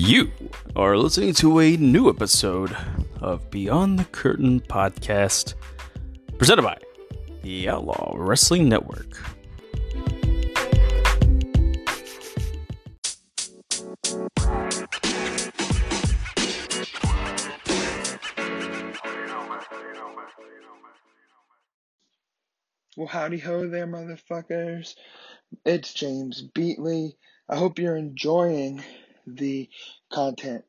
[0.00, 0.30] You
[0.76, 2.74] are listening to a new episode
[3.20, 5.54] of Beyond the Curtain podcast,
[6.38, 6.78] presented by
[7.42, 9.20] the Outlaw Wrestling Network.
[22.96, 24.94] Well, howdy ho there, motherfuckers.
[25.66, 27.16] It's James Beatley.
[27.48, 28.84] I hope you're enjoying
[29.36, 29.68] the
[30.12, 30.64] content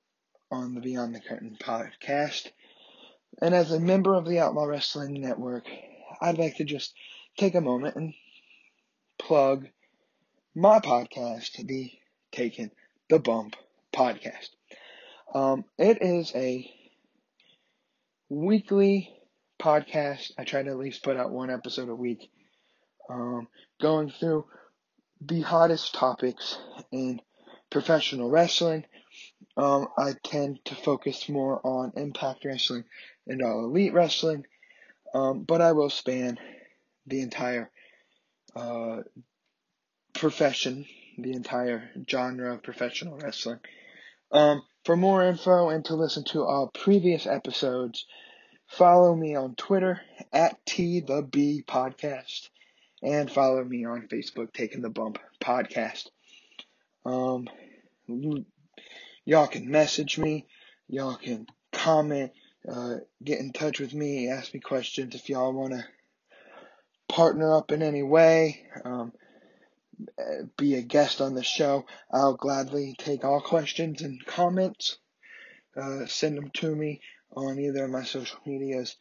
[0.51, 2.47] on the Beyond the Curtain podcast.
[3.41, 5.65] And as a member of the Outlaw Wrestling Network,
[6.21, 6.93] I'd like to just
[7.37, 8.13] take a moment and
[9.17, 9.67] plug
[10.55, 11.91] my podcast, the
[12.31, 12.71] Taking
[13.09, 13.55] the Bump
[13.93, 14.49] podcast.
[15.33, 16.69] Um, it is a
[18.29, 19.09] weekly
[19.59, 20.31] podcast.
[20.37, 22.29] I try to at least put out one episode a week,
[23.09, 23.47] um,
[23.81, 24.45] going through
[25.21, 26.57] the hottest topics
[26.91, 27.21] in
[27.69, 28.85] professional wrestling.
[29.57, 32.85] Um, I tend to focus more on Impact Wrestling
[33.27, 34.45] and All Elite Wrestling,
[35.13, 36.39] um, but I will span
[37.05, 37.69] the entire
[38.55, 38.99] uh,
[40.13, 40.85] profession,
[41.17, 43.59] the entire genre of professional wrestling.
[44.31, 48.05] Um, for more info and to listen to our previous episodes,
[48.67, 52.49] follow me on Twitter at T the B Podcast
[53.01, 56.09] and follow me on Facebook, Taking the Bump Podcast.
[57.09, 57.47] Um,
[59.25, 60.45] y'all can message me,
[60.87, 62.31] y'all can comment,
[62.71, 65.83] uh, get in touch with me, ask me questions if y'all want to
[67.07, 69.11] partner up in any way, um,
[70.55, 71.87] be a guest on the show.
[72.11, 74.99] I'll gladly take all questions and comments.
[75.75, 77.01] Uh, send them to me
[77.35, 78.95] on either of my social medias.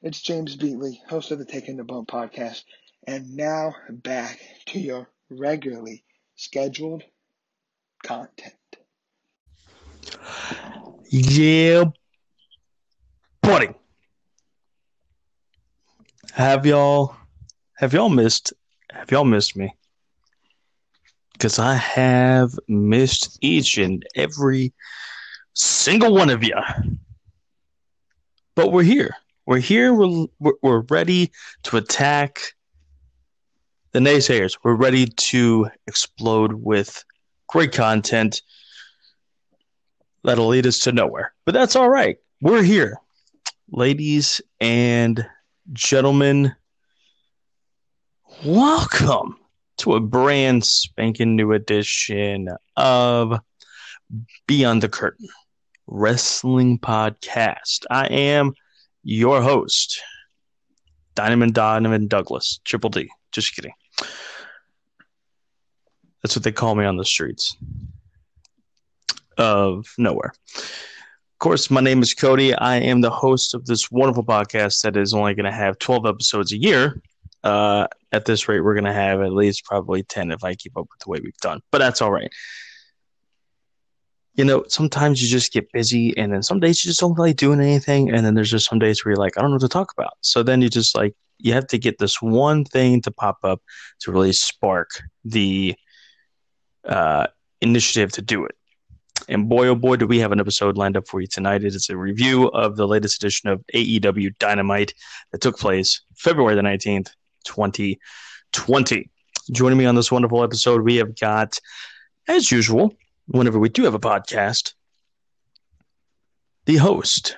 [0.00, 2.64] It's James Beatley, host of the Taking the Bump podcast,
[3.06, 6.04] and now back to your regularly
[6.36, 7.04] scheduled
[8.02, 8.54] content.
[11.08, 11.84] Yeah,
[13.42, 13.70] buddy.
[16.32, 17.16] Have y'all
[17.76, 18.52] have y'all missed
[18.92, 19.74] have y'all missed me?
[21.32, 24.72] Because I have missed each and every
[25.54, 26.54] single one of you.
[28.54, 29.16] But we're here.
[29.46, 29.94] We're here.
[29.94, 30.26] We're,
[30.62, 31.32] we're ready
[31.64, 32.54] to attack
[33.92, 34.58] the naysayers.
[34.62, 37.04] We're ready to explode with
[37.50, 38.42] great content
[40.22, 41.34] that'll lead us to nowhere.
[41.44, 42.16] But that's all right.
[42.40, 42.98] We're here.
[43.72, 45.26] Ladies and
[45.72, 46.54] gentlemen,
[48.44, 49.36] welcome
[49.78, 53.40] to a brand spanking new edition of
[54.46, 55.28] Beyond the Curtain
[55.88, 57.84] Wrestling Podcast.
[57.90, 58.52] I am
[59.02, 60.00] your host,
[61.16, 63.08] Dynamite Donovan Douglas, Triple D.
[63.32, 63.72] Just kidding.
[66.22, 67.56] That's what they call me on the streets
[69.38, 70.32] of nowhere.
[70.54, 72.54] Of course, my name is Cody.
[72.54, 76.04] I am the host of this wonderful podcast that is only going to have 12
[76.04, 77.00] episodes a year.
[77.42, 80.76] Uh, at this rate, we're going to have at least probably 10 if I keep
[80.76, 82.30] up with the way we've done, but that's all right.
[84.34, 87.36] You know, sometimes you just get busy, and then some days you just don't like
[87.36, 89.62] doing anything, and then there's just some days where you're like, I don't know what
[89.62, 90.12] to talk about.
[90.20, 93.62] So then you just like, you have to get this one thing to pop up
[94.00, 94.90] to really spark
[95.24, 95.74] the
[96.90, 97.26] uh,
[97.60, 98.54] initiative to do it.
[99.28, 101.62] And boy, oh boy, do we have an episode lined up for you tonight.
[101.62, 104.94] It is a review of the latest edition of AEW Dynamite
[105.30, 107.10] that took place February the 19th,
[107.44, 109.10] 2020.
[109.52, 111.58] Joining me on this wonderful episode, we have got,
[112.28, 112.94] as usual,
[113.26, 114.74] whenever we do have a podcast,
[116.66, 117.36] the host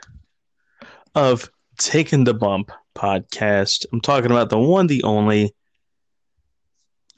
[1.14, 3.86] of Taking the Bump podcast.
[3.92, 5.54] I'm talking about the one, the only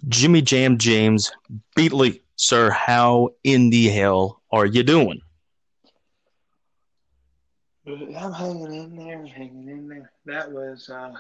[0.09, 1.33] Jimmy Jam James
[1.77, 2.21] Beatley.
[2.37, 5.21] Sir, how in the hell are you doing?
[7.87, 10.11] I'm hanging in there, I'm hanging in there.
[10.25, 11.13] That was uh,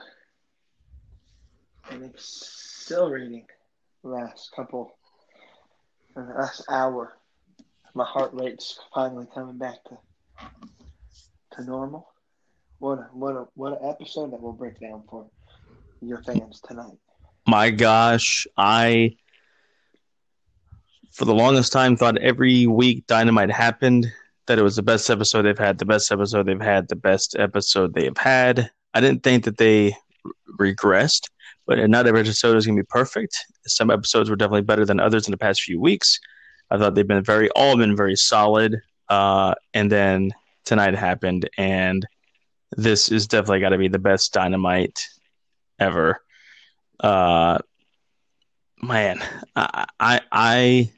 [1.91, 3.47] an exhilarating
[4.03, 4.97] last couple,
[6.17, 7.13] uh, last hour.
[7.95, 9.99] My heart rate's finally coming back to
[11.53, 12.09] to normal.
[12.79, 15.27] What a what a what an episode that we'll break down for
[16.01, 16.99] your fans tonight.
[17.47, 19.17] My gosh, I
[21.15, 24.13] for the longest time thought every week Dynamite happened
[24.47, 27.37] that it was the best episode they've had, the best episode they've had, the best
[27.39, 28.71] episode they've had.
[28.93, 29.97] I didn't think that they
[30.59, 31.29] regressed,
[31.67, 33.39] but not every episode is going to be perfect.
[33.67, 36.19] Some episodes were definitely better than others in the past few weeks.
[36.69, 38.83] I thought they've been very, all been very solid.
[39.09, 40.33] Uh, and then
[40.65, 42.05] tonight happened, and
[42.73, 45.01] this is definitely got to be the best Dynamite
[45.79, 46.21] ever.
[46.99, 47.59] Uh,
[48.83, 49.23] man,
[49.55, 50.93] I, I, I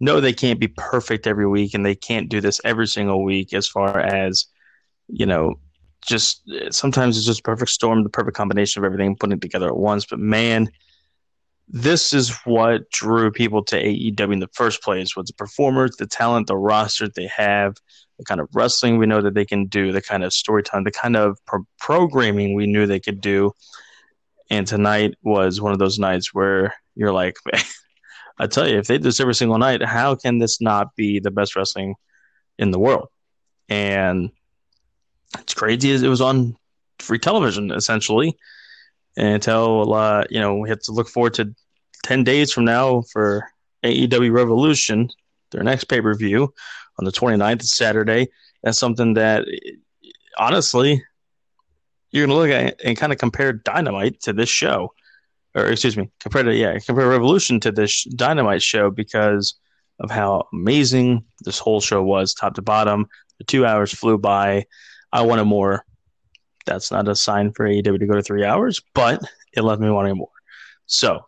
[0.00, 3.52] know they can't be perfect every week and they can't do this every single week
[3.52, 4.46] as far as,
[5.08, 5.54] you know,
[6.06, 9.76] just sometimes it's just perfect storm, the perfect combination of everything putting it together at
[9.76, 10.06] once.
[10.06, 10.70] But man,
[11.68, 16.06] this is what drew people to AEW in the first place was the performers, the
[16.06, 17.74] talent, the roster they have,
[18.18, 20.90] the kind of wrestling we know that they can do, the kind of storytelling, the
[20.90, 23.52] kind of pro- programming we knew they could do.
[24.50, 27.36] And tonight was one of those nights where you're like,
[28.38, 31.18] I tell you, if they do this every single night, how can this not be
[31.18, 31.94] the best wrestling
[32.58, 33.08] in the world?
[33.68, 34.30] And
[35.38, 36.56] it's crazy as it was on
[36.98, 38.36] free television essentially
[39.16, 41.54] until uh, you know we have to look forward to
[42.04, 43.44] 10 days from now for
[43.84, 45.08] AEW Revolution,
[45.50, 46.52] their next pay-per-view
[46.98, 48.28] on the 29th, Saturday.
[48.62, 49.44] That's something that
[50.38, 51.04] honestly
[52.10, 54.92] you're going to look at and kind of compare Dynamite to this show.
[55.58, 59.54] Or excuse me, compare to yeah, compare Revolution to this Dynamite show because
[60.00, 63.06] of how amazing this whole show was, top to bottom.
[63.38, 64.66] The two hours flew by.
[65.12, 65.84] I wanted more.
[66.66, 69.22] That's not a sign for AEW to go to three hours, but
[69.52, 70.28] it left me wanting more.
[70.86, 71.26] So,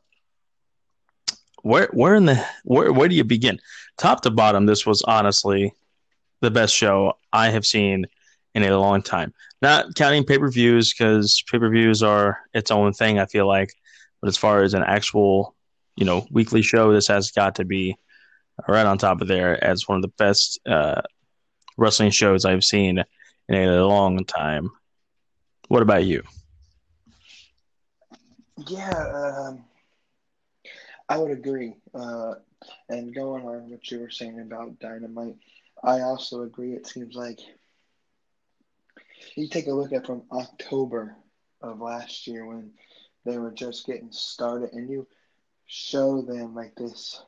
[1.62, 3.58] where where in the where where do you begin?
[3.96, 5.74] Top to bottom, this was honestly
[6.40, 8.06] the best show I have seen
[8.54, 9.34] in a long time.
[9.62, 13.18] Not counting pay per views because pay per views are its own thing.
[13.18, 13.74] I feel like,
[14.20, 15.54] but as far as an actual,
[15.96, 17.96] you know, weekly show, this has got to be
[18.68, 21.00] right on top of there as one of the best uh,
[21.76, 23.02] wrestling shows I've seen
[23.48, 24.70] in a long time.
[25.68, 26.22] What about you?
[28.68, 29.64] Yeah, um,
[31.08, 31.74] I would agree.
[31.94, 32.34] Uh,
[32.88, 35.36] and going on what you were saying about Dynamite,
[35.82, 36.72] I also agree.
[36.72, 37.40] It seems like
[39.36, 41.16] you take a look at from October
[41.62, 42.72] of last year when
[43.24, 45.06] they were just getting started, and you
[45.66, 47.22] show them like this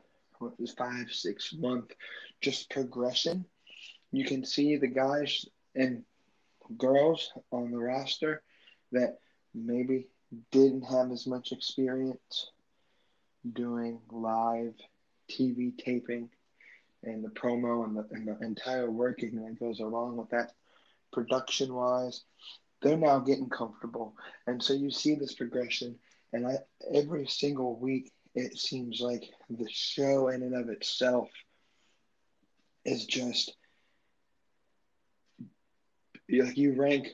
[0.77, 1.93] five, six month
[2.41, 3.45] just progression.
[4.11, 6.05] You can see the guys and
[6.77, 8.43] girls on the roster
[8.93, 9.19] that
[9.55, 10.09] maybe
[10.51, 12.51] didn't have as much experience
[13.53, 14.75] doing live
[15.31, 16.29] TV taping
[17.03, 20.53] and the promo and the, and the entire working that goes along with that
[21.13, 22.23] production wise
[22.83, 24.15] they're now getting comfortable.
[24.47, 25.97] And so you see this progression
[26.33, 26.59] and I,
[26.93, 31.29] every single week it seems like the show in and of itself
[32.85, 33.55] is just
[36.31, 37.09] like you rank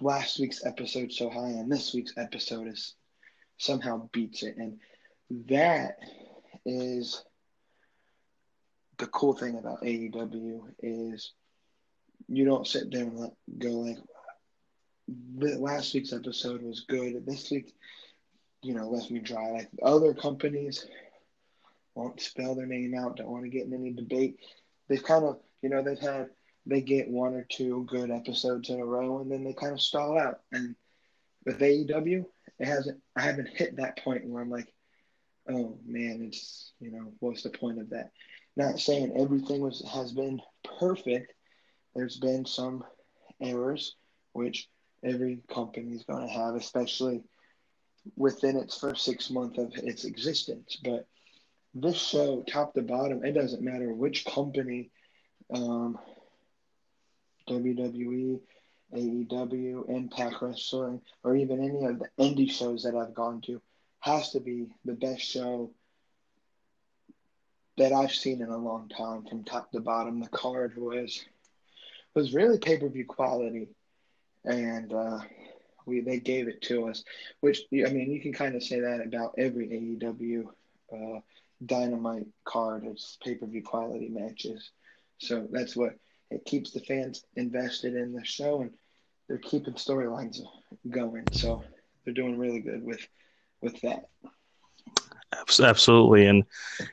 [0.00, 2.94] last week's episode so high and this week's episode is
[3.58, 4.56] somehow beats it.
[4.56, 4.78] And
[5.48, 5.96] that
[6.64, 7.24] is
[8.98, 11.32] the cool thing about AEW is
[12.28, 13.98] you don't sit there and let, go like
[15.36, 17.74] last week's episode was good this week
[18.62, 20.86] you know left me dry like other companies
[21.94, 24.38] won't spell their name out don't want to get in any debate
[24.88, 26.28] they've kind of you know they've had
[26.66, 29.80] they get one or two good episodes in a row and then they kind of
[29.80, 30.40] stall out.
[30.52, 30.74] And
[31.44, 32.26] with AEW,
[32.58, 34.72] it hasn't I haven't hit that point where I'm like,
[35.48, 38.10] oh man, it's you know, what's the point of that?
[38.56, 40.40] Not saying everything was has been
[40.78, 41.32] perfect.
[41.94, 42.84] There's been some
[43.40, 43.94] errors,
[44.32, 44.68] which
[45.02, 47.22] every company is going to have, especially
[48.16, 50.78] within its first six months of its existence.
[50.82, 51.06] But
[51.74, 54.90] this show, top to bottom, it doesn't matter which company
[55.52, 55.98] um,
[57.48, 58.40] WWE,
[58.94, 63.60] AEW, Impact Wrestling, or even any of the indie shows that I've gone to,
[64.00, 65.70] has to be the best show
[67.76, 70.20] that I've seen in a long time from top to bottom.
[70.20, 71.24] The card was
[72.14, 73.68] was really pay per view quality,
[74.46, 75.18] and uh,
[75.84, 77.04] we they gave it to us.
[77.40, 80.46] Which I mean, you can kind of say that about every AEW
[80.92, 81.20] uh,
[81.64, 82.84] Dynamite card.
[82.84, 84.70] It's pay per view quality matches.
[85.18, 85.96] So that's what
[86.30, 88.70] it keeps the fans invested in the show, and
[89.28, 90.40] they're keeping storylines
[90.90, 91.24] going.
[91.32, 91.62] So
[92.04, 93.06] they're doing really good with
[93.60, 94.08] with that.
[95.60, 96.44] Absolutely, and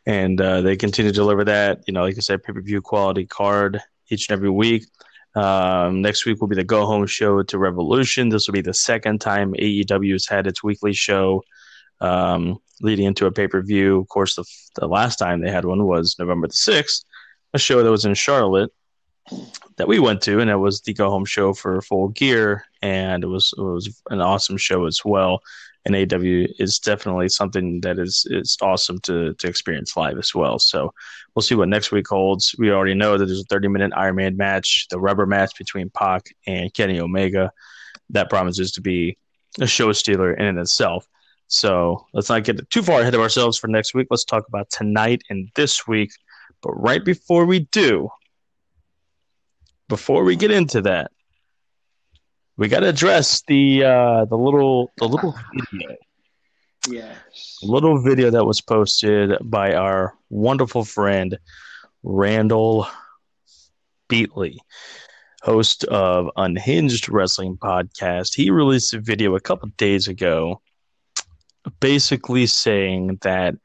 [0.05, 1.83] and uh, they continue to deliver that.
[1.87, 4.85] You know, like I said, pay per view quality card each and every week.
[5.35, 8.29] Um, next week will be the go home show to Revolution.
[8.29, 11.43] This will be the second time AEW has had its weekly show
[12.01, 13.99] um, leading into a pay per view.
[13.99, 17.05] Of course, the, the last time they had one was November the 6th,
[17.53, 18.71] a show that was in Charlotte
[19.77, 23.23] that we went to, and it was the go home show for Full Gear, and
[23.23, 25.39] it was it was an awesome show as well.
[25.85, 30.59] And AW is definitely something that is is awesome to to experience live as well.
[30.59, 30.93] So
[31.35, 32.55] we'll see what next week holds.
[32.57, 35.89] We already know that there's a 30 minute Iron Man match, the rubber match between
[35.89, 37.51] Pac and Kenny Omega.
[38.11, 39.17] That promises to be
[39.59, 41.07] a show stealer in and itself.
[41.47, 44.07] So let's not get too far ahead of ourselves for next week.
[44.09, 46.11] Let's talk about tonight and this week
[46.61, 48.09] But right before we do,
[49.89, 51.11] before we get into that,
[52.57, 55.35] we got to address the uh, the little the little
[55.71, 55.95] video.
[56.89, 57.59] Yes.
[57.63, 61.39] Little video that was posted by our wonderful friend
[62.03, 62.87] Randall
[64.09, 64.57] Beatley,
[65.41, 68.35] host of Unhinged Wrestling Podcast.
[68.35, 70.61] He released a video a couple days ago,
[71.79, 73.55] basically saying that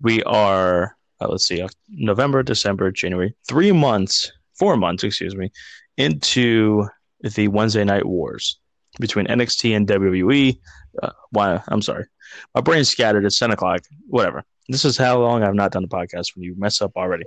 [0.00, 5.50] we are uh, let's see, November, December, January, three months, four months, excuse me,
[5.96, 6.86] into
[7.32, 8.58] the Wednesday Night Wars
[9.00, 10.58] between NXT and WWE.
[11.02, 11.62] Uh, why?
[11.68, 12.06] I'm sorry,
[12.54, 13.24] my brain's scattered.
[13.24, 13.82] It's ten o'clock.
[14.06, 14.44] Whatever.
[14.68, 17.24] This is how long I've not done the podcast when you mess up already.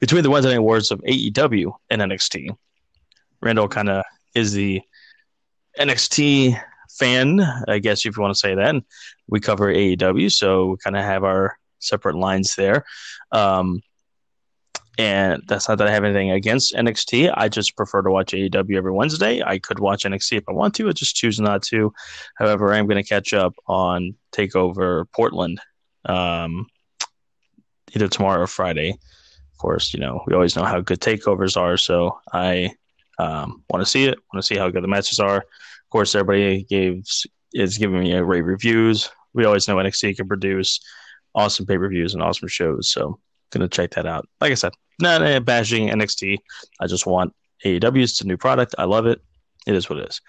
[0.00, 2.56] Between the Wednesday Night Wars of AEW and NXT,
[3.42, 4.80] Randall kind of is the
[5.78, 6.60] NXT
[6.98, 8.74] fan, I guess if you want to say that.
[9.28, 12.84] We cover AEW, so we kind of have our separate lines there.
[13.32, 13.80] Um,
[15.00, 17.32] and that's not that I have anything against NXT.
[17.34, 19.42] I just prefer to watch AEW every Wednesday.
[19.42, 20.90] I could watch NXT if I want to.
[20.90, 21.94] I just choose not to.
[22.36, 25.58] However, I'm going to catch up on Takeover Portland
[26.04, 26.66] um,
[27.94, 28.90] either tomorrow or Friday.
[28.90, 32.70] Of course, you know we always know how good takeovers are, so I
[33.18, 34.18] um, want to see it.
[34.34, 35.38] Want to see how good the matches are.
[35.38, 39.08] Of course, everybody gives is giving me great reviews.
[39.32, 40.78] We always know NXT can produce
[41.34, 42.92] awesome pay per views and awesome shows.
[42.92, 43.18] So
[43.50, 44.28] gonna check that out.
[44.40, 46.38] Like I said, not a bashing NXT.
[46.80, 48.02] I just want AEW.
[48.02, 48.74] It's a new product.
[48.78, 49.20] I love it.
[49.66, 50.20] It is what it is.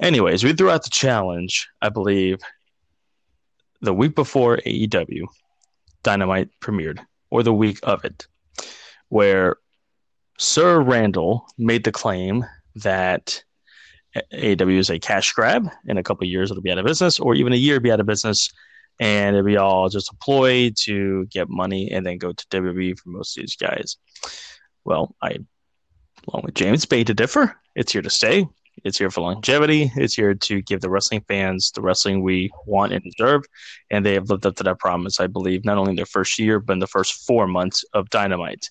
[0.00, 1.68] Anyways, we threw out the challenge.
[1.82, 2.38] I believe
[3.80, 5.26] the week before AEW
[6.02, 8.26] Dynamite premiered, or the week of it,
[9.08, 9.56] where
[10.38, 12.44] Sir Randall made the claim
[12.76, 13.42] that
[14.32, 15.68] AEW is a cash grab.
[15.86, 18.00] In a couple years, it'll be out of business, or even a year, be out
[18.00, 18.50] of business
[19.00, 22.98] and it'd be all just a ploy to get money and then go to WWE
[22.98, 23.96] for most of these guys.
[24.84, 25.38] Well, I,
[26.26, 27.56] along with James, beg to differ.
[27.74, 28.46] It's here to stay.
[28.84, 29.90] It's here for longevity.
[29.96, 33.42] It's here to give the wrestling fans the wrestling we want and deserve.
[33.90, 36.38] And they have lived up to that promise, I believe, not only in their first
[36.38, 38.68] year, but in the first four months of Dynamite.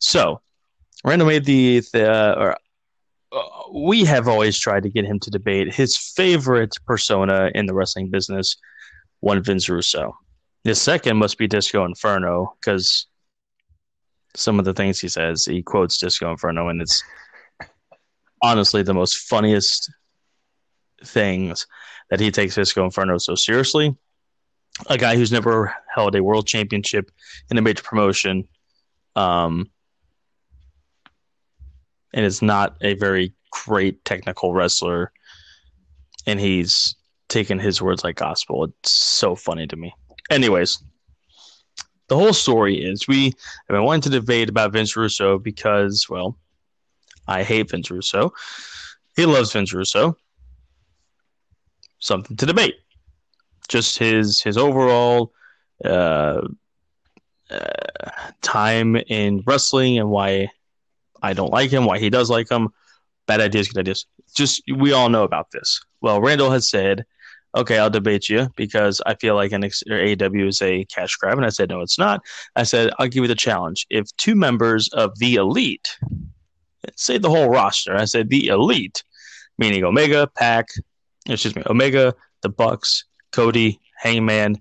[0.00, 0.40] So,
[1.04, 2.56] Randall made the, the or,
[3.32, 7.74] uh, we have always tried to get him to debate his favorite persona in the
[7.74, 8.56] wrestling business,
[9.20, 10.16] one Vince Russo.
[10.64, 13.06] The second must be Disco Inferno because
[14.34, 17.02] some of the things he says, he quotes Disco Inferno, and it's
[18.42, 19.90] honestly the most funniest
[21.04, 21.66] things
[22.10, 23.96] that he takes Disco Inferno so seriously.
[24.86, 27.10] A guy who's never held a world championship
[27.50, 28.46] in a major promotion,
[29.16, 29.70] um,
[32.14, 35.12] and is not a very great technical wrestler,
[36.26, 36.94] and he's
[37.28, 38.64] taking his words like gospel.
[38.64, 39.94] It's so funny to me.
[40.30, 40.82] Anyways,
[42.08, 43.34] the whole story is we have
[43.68, 46.38] been wanting to debate about Vince Russo because, well,
[47.26, 48.32] I hate Vince Russo.
[49.14, 50.16] He loves Vince Russo.
[51.98, 52.76] Something to debate.
[53.68, 55.32] Just his his overall
[55.84, 56.40] uh,
[57.50, 60.48] uh, time in wrestling and why
[61.22, 62.68] I don't like him, why he does like him.
[63.26, 64.06] Bad ideas, good ideas.
[64.34, 65.80] Just we all know about this.
[66.00, 67.04] Well, Randall has said
[67.56, 71.38] okay, I'll debate you because I feel like an AW is a cash grab.
[71.38, 72.20] And I said, no, it's not.
[72.56, 73.86] I said, I'll give you the challenge.
[73.90, 75.96] If two members of the elite,
[76.96, 79.02] say the whole roster, I said the elite,
[79.58, 80.68] meaning Omega, Pac,
[81.26, 84.60] excuse me, Omega, the Bucks, Cody, Hangman,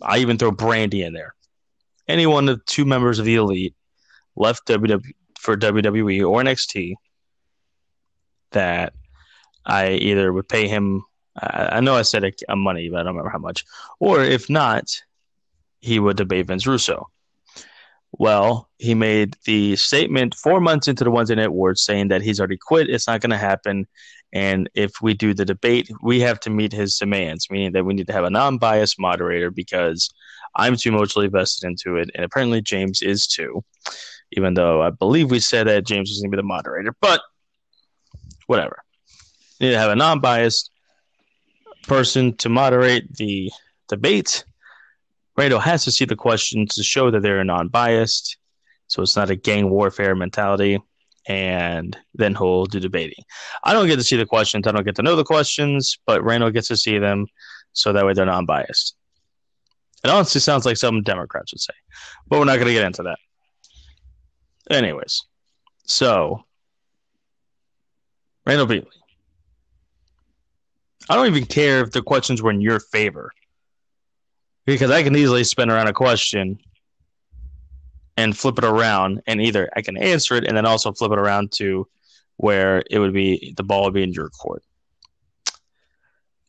[0.00, 1.34] I even throw Brandi in there.
[2.06, 3.74] Any one of two members of the elite
[4.36, 5.02] left WWE
[5.38, 6.94] for WWE or NXT
[8.52, 8.94] that
[9.64, 11.04] I either would pay him
[11.40, 13.64] I know I said a, a money, but I don't remember how much.
[14.00, 15.02] Or if not,
[15.80, 17.08] he would debate Vince Russo.
[18.12, 22.40] Well, he made the statement four months into the Wednesday Night Wars saying that he's
[22.40, 22.88] already quit.
[22.88, 23.86] It's not going to happen.
[24.32, 27.94] And if we do the debate, we have to meet his demands, meaning that we
[27.94, 30.10] need to have a non biased moderator because
[30.56, 32.10] I'm too emotionally vested into it.
[32.14, 33.62] And apparently James is too,
[34.32, 36.94] even though I believe we said that James was going to be the moderator.
[37.00, 37.20] But
[38.46, 38.82] whatever.
[39.60, 40.70] You need to have a non biased
[41.88, 43.50] person to moderate the
[43.88, 44.44] debate.
[45.36, 48.36] Randall has to see the questions to show that they're non-biased,
[48.86, 50.78] so it's not a gang warfare mentality.
[51.26, 53.22] And then he'll do debating.
[53.62, 54.66] I don't get to see the questions.
[54.66, 57.26] I don't get to know the questions, but Randall gets to see them,
[57.72, 58.96] so that way they're non-biased.
[60.04, 61.74] It honestly sounds like some Democrats would say,
[62.28, 63.18] but we're not going to get into that.
[64.70, 65.22] Anyways,
[65.84, 66.44] so
[68.46, 68.97] Randall Beatley
[71.08, 73.32] I don't even care if the questions were in your favor
[74.66, 76.58] because I can easily spin around a question
[78.18, 81.18] and flip it around, and either I can answer it and then also flip it
[81.18, 81.86] around to
[82.36, 84.62] where it would be the ball would be in your court.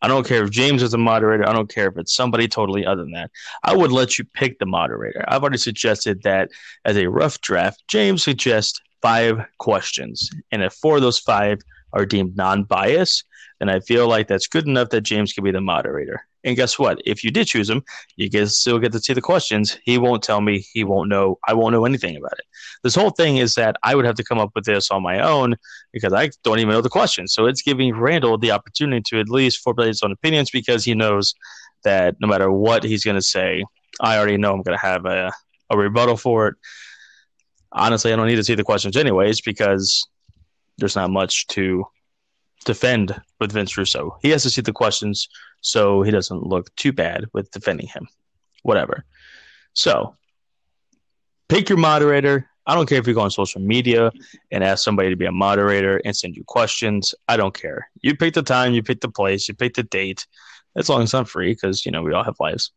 [0.01, 1.47] I don't care if James is a moderator.
[1.47, 3.31] I don't care if it's somebody totally other than that.
[3.63, 5.23] I would let you pick the moderator.
[5.27, 6.49] I've already suggested that
[6.85, 10.29] as a rough draft, James suggests five questions.
[10.51, 11.59] And if four of those five
[11.91, 13.23] are deemed non bias,
[13.59, 16.25] then I feel like that's good enough that James can be the moderator.
[16.45, 17.01] And guess what?
[17.05, 17.83] If you did choose him,
[18.15, 19.77] you get still get to see the questions.
[19.83, 20.65] He won't tell me.
[20.71, 21.37] He won't know.
[21.45, 22.45] I won't know anything about it.
[22.83, 25.19] This whole thing is that I would have to come up with this on my
[25.19, 25.55] own
[25.91, 27.33] because I don't even know the questions.
[27.33, 30.95] So it's giving Randall the opportunity to at least formulate his own opinions because he
[30.95, 31.33] knows
[31.83, 33.65] that no matter what he's going to say,
[33.99, 35.33] I already know I'm going to have a,
[35.69, 36.55] a rebuttal for it.
[37.73, 40.07] Honestly, I don't need to see the questions anyways because
[40.77, 41.85] there's not much to
[42.65, 44.17] defend with Vince Russo.
[44.21, 45.27] He has to see the questions
[45.61, 48.07] so he doesn't look too bad with defending him.
[48.63, 49.05] Whatever.
[49.73, 50.15] So
[51.47, 52.49] pick your moderator.
[52.65, 54.11] I don't care if you go on social media
[54.51, 57.15] and ask somebody to be a moderator and send you questions.
[57.27, 57.89] I don't care.
[58.01, 60.27] You pick the time, you pick the place, you pick the date,
[60.75, 62.71] as long as I'm free, because you know we all have lives.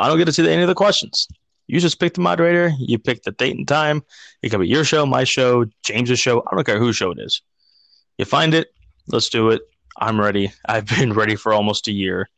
[0.00, 1.28] I don't get to see any of the questions.
[1.66, 4.02] You just pick the moderator, you pick the date and time.
[4.42, 6.40] It can be your show, my show, James's show.
[6.40, 7.42] I don't care whose show it is.
[8.18, 8.68] You find it,
[9.06, 9.62] let's do it.
[9.96, 10.52] I'm ready.
[10.66, 12.28] I've been ready for almost a year.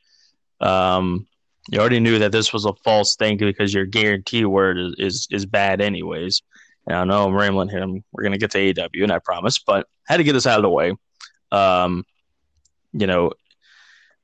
[0.60, 1.26] Um,
[1.70, 5.28] you already knew that this was a false thing because your guarantee word is is,
[5.30, 6.42] is bad anyways.
[6.86, 7.86] And I know I'm rambling here.
[8.12, 10.62] We're gonna get to AEW, and I promise, but had to get this out of
[10.62, 10.94] the way.
[11.52, 12.04] Um,
[12.92, 13.32] you know,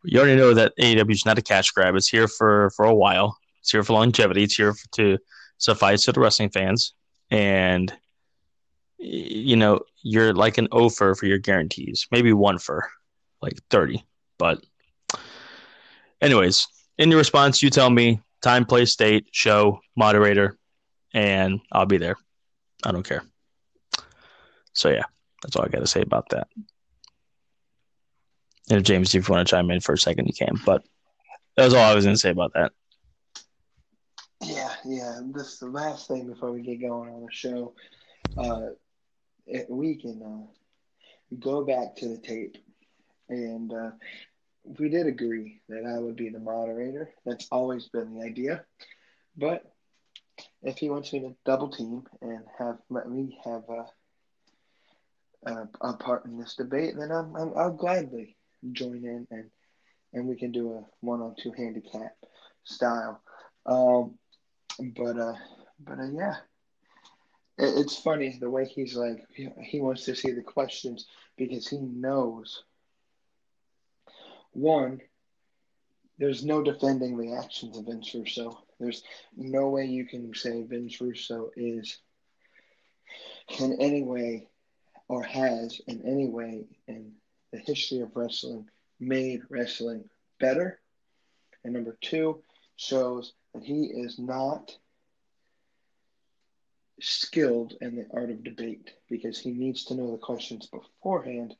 [0.02, 1.94] you already know that AEW is not a cash grab.
[1.94, 3.36] It's here for for a while.
[3.60, 4.42] It's here for longevity.
[4.44, 5.18] It's here for, to
[5.58, 6.94] suffice to the wrestling fans,
[7.30, 7.92] and
[8.98, 12.88] you know you're like an offer for your guarantees, maybe one for
[13.42, 14.06] like thirty.
[14.38, 14.64] But,
[16.20, 20.56] anyways, in your response, you tell me time, place, date, show, moderator,
[21.12, 22.14] and I'll be there.
[22.84, 23.24] I don't care.
[24.74, 25.06] So yeah,
[25.42, 26.46] that's all I got to say about that.
[28.68, 30.60] And if James, if you want to chime in for a second, you can.
[30.64, 30.84] But
[31.56, 32.70] that's all I was going to say about that.
[34.44, 35.18] Yeah, yeah.
[35.34, 37.74] This is the last thing before we get going on the show.
[38.36, 38.70] Uh,
[39.68, 42.56] we can uh, go back to the tape,
[43.28, 43.90] and uh,
[44.78, 47.10] we did agree that I would be the moderator.
[47.24, 48.64] That's always been the idea.
[49.36, 49.64] But
[50.62, 55.92] if he wants me to double team and have let me have a, a, a
[55.94, 58.36] part in this debate, then I'm, i will gladly
[58.72, 59.50] join in and
[60.12, 62.16] and we can do a one on two handicap
[62.64, 63.20] style.
[63.66, 64.18] Um,
[64.96, 65.34] but uh,
[65.78, 66.36] but uh, yeah,
[67.58, 72.64] it's funny the way he's like he, wants to see the questions because he knows
[74.56, 75.02] one,
[76.18, 78.64] there's no defending the actions of Vince Russo.
[78.80, 79.02] There's
[79.36, 81.98] no way you can say Vince Russo is
[83.60, 84.48] in any way
[85.08, 87.12] or has in any way in
[87.52, 88.66] the history of wrestling
[88.98, 90.08] made wrestling
[90.40, 90.80] better.
[91.64, 92.42] And number two,
[92.76, 94.74] shows that he is not
[97.00, 101.54] skilled in the art of debate because he needs to know the questions beforehand,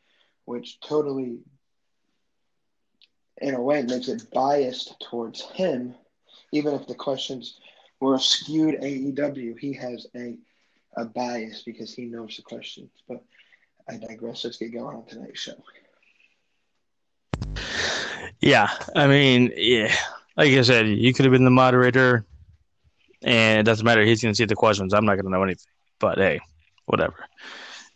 [0.44, 1.38] which totally
[3.38, 5.94] in a way makes it biased towards him,
[6.52, 7.58] even if the questions
[8.00, 9.58] were skewed AEW.
[9.58, 10.36] He has a
[10.96, 12.90] a bias because he knows the questions.
[13.08, 13.22] But
[13.88, 14.44] I digress.
[14.44, 15.52] Let's get going on tonight's show.
[18.40, 19.94] Yeah, I mean, yeah,
[20.36, 22.26] like I said, you could have been the moderator,
[23.26, 24.02] and it doesn't matter.
[24.02, 24.94] He's going to see the questions.
[24.94, 25.70] I'm not going to know anything.
[26.00, 26.40] But hey,
[26.86, 27.26] whatever.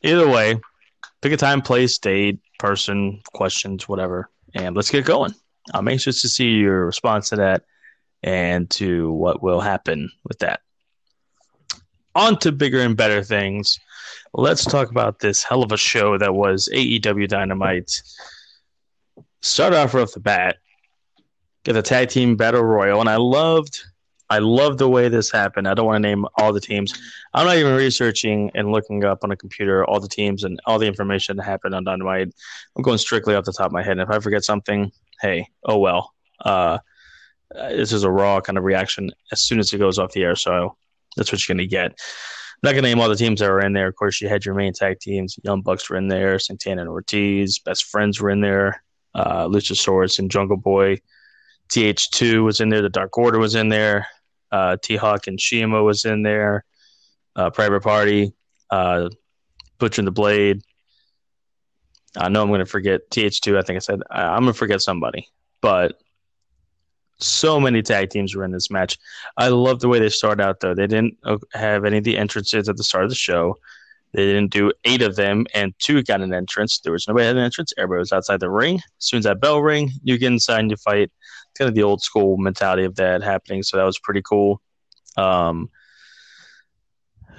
[0.02, 0.60] Either way,
[1.22, 5.34] pick a time, place, date, person, questions, whatever and let's get going.
[5.72, 7.64] I'm anxious to see your response to that
[8.22, 10.60] and to what will happen with that.
[12.14, 13.78] On to bigger and better things.
[14.32, 17.90] Let's talk about this hell of a show that was AEW Dynamite.
[19.42, 20.56] Start off off the bat,
[21.64, 23.80] get the tag team battle royal, and I loved
[24.30, 25.66] I love the way this happened.
[25.66, 26.94] I don't want to name all the teams.
[27.34, 30.78] I'm not even researching and looking up on a computer all the teams and all
[30.78, 32.32] the information that happened on Dynamite.
[32.76, 33.98] I'm going strictly off the top of my head.
[33.98, 36.14] And if I forget something, hey, oh well.
[36.44, 36.78] Uh,
[37.52, 40.36] this is a raw kind of reaction as soon as it goes off the air.
[40.36, 40.76] So
[41.16, 41.90] that's what you're going to get.
[41.90, 43.88] I'm not going to name all the teams that were in there.
[43.88, 45.36] Of course, you had your main tag teams.
[45.42, 46.38] Young Bucks were in there.
[46.38, 47.58] Santana and Ortiz.
[47.58, 48.84] Best Friends were in there.
[49.12, 50.98] Uh, Luchasaurus and Jungle Boy.
[51.70, 52.82] TH2 was in there.
[52.82, 54.06] The Dark Order was in there.
[54.50, 56.64] Uh, T Hawk and Cima was in there.
[57.36, 58.32] Uh, Private Party,
[58.70, 59.08] uh,
[59.78, 60.62] Butcher and the Blade.
[62.16, 63.56] I know I'm going to forget TH2.
[63.56, 65.28] I think I said I, am going to forget somebody,
[65.60, 66.00] but
[67.18, 68.98] so many tag teams were in this match.
[69.36, 70.74] I love the way they started out though.
[70.74, 73.56] They didn't uh, have any of the entrances at the start of the show.
[74.12, 76.80] They didn't do eight of them, and two got an entrance.
[76.80, 77.72] There was nobody had an entrance.
[77.78, 78.76] Everybody was outside the ring.
[78.76, 81.12] As soon as that bell ring, you get inside and you fight.
[81.58, 83.62] Kind of the old school mentality of that happening.
[83.62, 84.60] So that was pretty cool.
[85.16, 85.70] Um,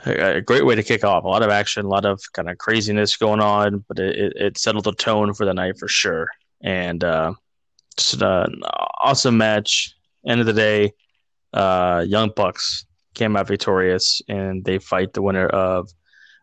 [0.05, 1.23] a great way to kick off.
[1.23, 4.57] A lot of action, a lot of kind of craziness going on, but it, it
[4.57, 6.27] settled the tone for the night for sure.
[6.61, 7.33] And uh,
[7.97, 8.61] just an
[9.01, 9.95] awesome match.
[10.25, 10.93] End of the day,
[11.53, 15.89] uh, Young Bucks came out victorious, and they fight the winner of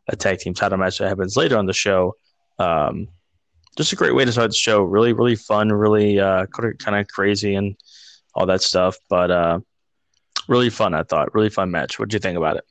[0.09, 2.15] a tag team title match that happens later on the show.
[2.59, 3.09] Um,
[3.79, 4.83] just a great way to start the show.
[4.83, 5.71] Really, really fun.
[5.71, 7.77] Really uh, kind of crazy and
[8.35, 9.61] all that stuff, but uh,
[10.49, 10.95] really fun.
[10.95, 11.99] I thought really fun match.
[11.99, 12.65] What do you think about it?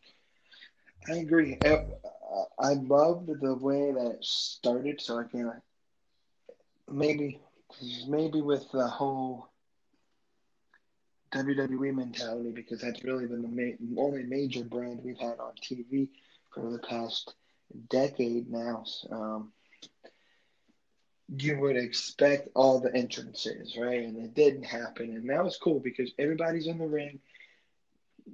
[1.09, 1.57] I agree.
[2.59, 4.99] I loved the way that it started.
[4.99, 5.53] So I can
[6.91, 7.39] maybe
[8.09, 9.47] maybe with the whole
[11.33, 16.09] WWE mentality because that's really been the ma- only major brand we've had on TV
[16.53, 17.33] for the past
[17.89, 18.83] decade now.
[19.09, 19.53] Um,
[21.27, 24.03] you would expect all the entrances, right?
[24.03, 27.19] And it didn't happen, and that was cool because everybody's in the ring.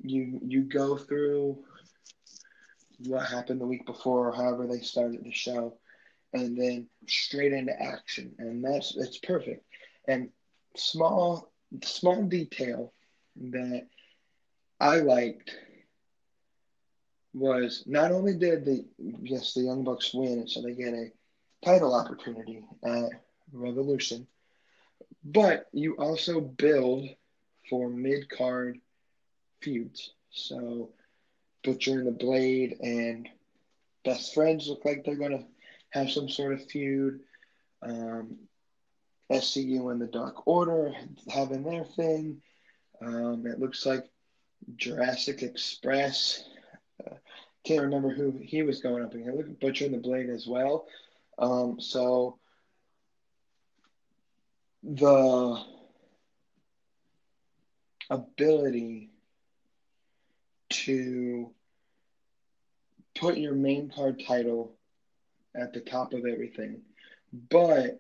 [0.04, 1.58] You you go through
[3.06, 5.74] what happened the week before, or however they started the show,
[6.34, 9.66] and then straight into action, and that's it's perfect.
[10.08, 10.30] And
[10.76, 11.52] small
[11.84, 12.94] small detail
[13.36, 13.88] that
[14.80, 15.56] I liked
[17.34, 18.86] was not only did the
[19.22, 21.12] yes the Young Bucks win, so they get a
[21.64, 23.10] title opportunity at
[23.52, 24.28] Revolution,
[25.24, 27.08] but you also build
[27.70, 28.80] for mid card
[29.62, 30.14] feuds.
[30.32, 30.90] So
[31.64, 33.30] Butcher and the Blade and
[34.04, 35.46] Best Friends look like they're gonna
[35.92, 37.22] have some sort of feud.
[37.82, 38.38] Um,
[39.30, 40.94] SCU and the Dark Order
[41.30, 42.42] having their thing.
[43.02, 44.06] Um, it looks like
[44.76, 46.44] Jurassic Express
[47.06, 47.16] uh,
[47.64, 49.38] can't remember who he was going up against.
[49.38, 50.86] Look at Butcher and the Blade as well.
[51.38, 52.40] Um, so
[54.84, 55.64] the
[58.10, 59.10] ability
[60.70, 61.52] to
[63.16, 64.76] put your main card title
[65.56, 66.82] at the top of everything,
[67.50, 68.00] but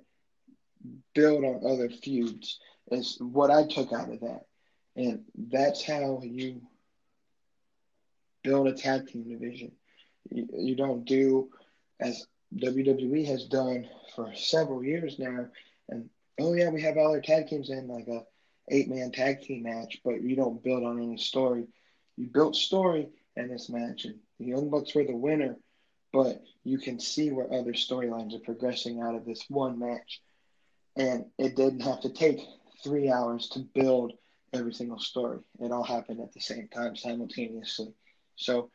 [1.13, 2.59] build on other feuds
[2.91, 4.41] is what I took out of that.
[4.95, 6.61] And that's how you
[8.43, 9.71] build a tag team division.
[10.29, 11.49] You, you don't do
[11.99, 12.25] as
[12.57, 15.47] WWE has done for several years now.
[15.89, 18.23] And oh yeah, we have all our tag teams in like a
[18.69, 21.67] eight man tag team match, but you don't build on any story.
[22.17, 25.57] You built story in this match, and the Young Bucks were the winner,
[26.11, 30.21] but you can see where other storylines are progressing out of this one match.
[30.95, 32.39] And it didn't have to take
[32.83, 34.13] three hours to build
[34.53, 35.39] every single story.
[35.59, 37.93] It all happened at the same time simultaneously.
[38.35, 38.69] So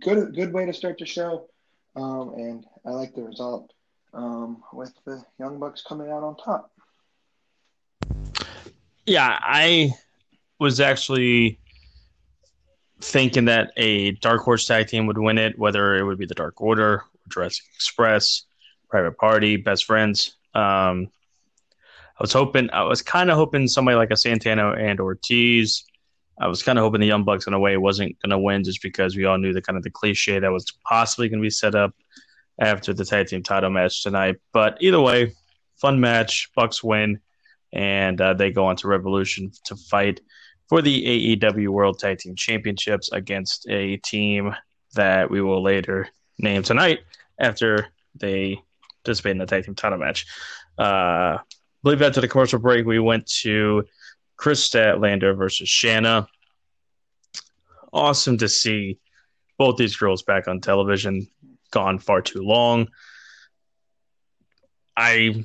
[0.00, 1.48] good good way to start the show.
[1.94, 3.72] Um, and I like the result
[4.14, 6.70] um, with the Young Bucks coming out on top.
[9.06, 9.92] Yeah, I
[10.58, 11.58] was actually
[13.00, 16.34] thinking that a Dark Horse tag team would win it, whether it would be the
[16.34, 18.44] Dark Order, Jurassic Express,
[18.88, 20.36] Private Party, Best Friends.
[20.54, 21.10] Um,
[22.18, 25.84] I was hoping, I was kind of hoping somebody like a Santana and Ortiz.
[26.40, 28.64] I was kind of hoping the Young Bucks in a way wasn't going to win
[28.64, 31.46] just because we all knew the kind of the cliche that was possibly going to
[31.46, 31.94] be set up
[32.58, 34.36] after the tag team title match tonight.
[34.52, 35.34] But either way,
[35.76, 36.50] fun match.
[36.54, 37.20] Bucks win,
[37.72, 40.20] and uh, they go on to Revolution to fight
[40.68, 44.54] for the AEW World Tag Team Championships against a team
[44.94, 47.00] that we will later name tonight
[47.38, 48.58] after they
[49.04, 50.26] participate in the tag team title match.
[50.78, 51.40] Uh, I
[51.82, 53.84] believe after the commercial break, we went to
[54.36, 56.28] Kris Statlander versus Shanna.
[57.92, 58.98] Awesome to see
[59.58, 61.26] both these girls back on television.
[61.70, 62.88] Gone far too long.
[64.96, 65.44] I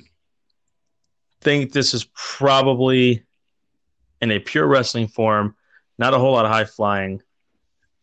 [1.42, 3.24] think this is probably
[4.22, 5.56] in a pure wrestling form,
[5.98, 7.22] not a whole lot of high flying.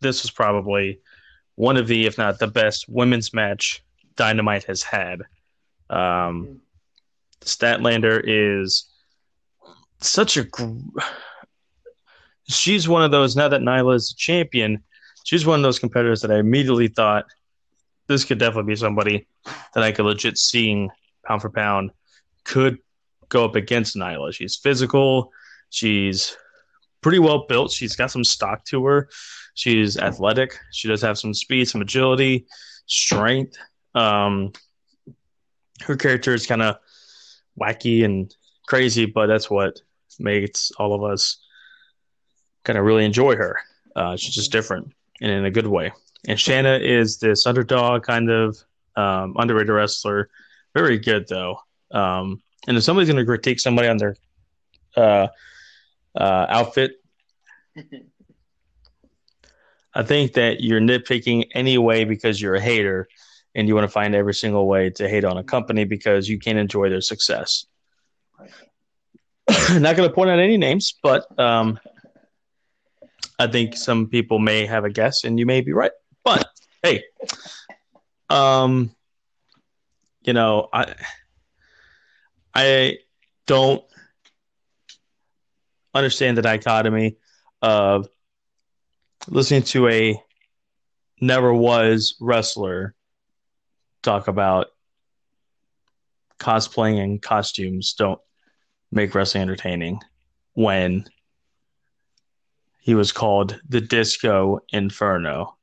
[0.00, 1.00] This was probably
[1.56, 3.82] one of the, if not the best women's match
[4.16, 5.22] Dynamite has had.
[5.90, 6.60] Um,
[7.40, 8.86] Statlander is
[10.10, 10.44] such a.
[10.44, 10.78] Gr-
[12.48, 13.36] she's one of those.
[13.36, 14.82] Now that Nyla is a champion,
[15.24, 17.26] she's one of those competitors that I immediately thought
[18.06, 19.26] this could definitely be somebody
[19.74, 20.90] that I could legit seeing
[21.24, 21.90] pound for pound
[22.44, 22.78] could
[23.28, 24.32] go up against Nyla.
[24.32, 25.32] She's physical.
[25.70, 26.36] She's
[27.00, 27.72] pretty well built.
[27.72, 29.08] She's got some stock to her.
[29.54, 30.58] She's athletic.
[30.72, 32.46] She does have some speed, some agility,
[32.86, 33.56] strength.
[33.94, 34.52] Um,
[35.82, 36.76] her character is kind of
[37.60, 38.34] wacky and
[38.66, 39.80] crazy, but that's what
[40.18, 41.38] makes all of us
[42.64, 43.58] kind of really enjoy her.
[43.94, 45.92] Uh, she's just different and in a good way.
[46.26, 48.56] And Shanna is this underdog kind of
[48.96, 50.30] um, underrated wrestler.
[50.74, 51.58] Very good though.
[51.90, 54.16] Um, and if somebody's going to critique somebody on their
[54.96, 55.28] uh,
[56.16, 56.92] uh, outfit,
[59.94, 63.06] I think that you're nitpicking anyway because you're a hater
[63.54, 66.38] and you want to find every single way to hate on a company because you
[66.38, 67.66] can't enjoy their success.
[69.78, 71.78] Not going to point out any names, but um,
[73.38, 75.92] I think some people may have a guess and you may be right.
[76.24, 76.46] But
[76.82, 77.02] hey,
[78.30, 78.94] um,
[80.22, 80.94] you know, I
[82.54, 82.98] I
[83.46, 83.84] don't
[85.92, 87.16] understand the dichotomy
[87.60, 88.08] of
[89.28, 90.20] listening to a
[91.20, 92.94] never was wrestler
[94.02, 94.68] talk about
[96.38, 98.20] cosplaying and costumes don't
[98.94, 100.00] make wrestling entertaining
[100.54, 101.04] when
[102.80, 105.56] he was called the Disco Inferno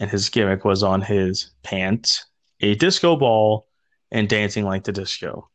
[0.00, 2.26] and his gimmick was on his pants,
[2.60, 3.66] a disco ball,
[4.10, 5.48] and dancing like the disco.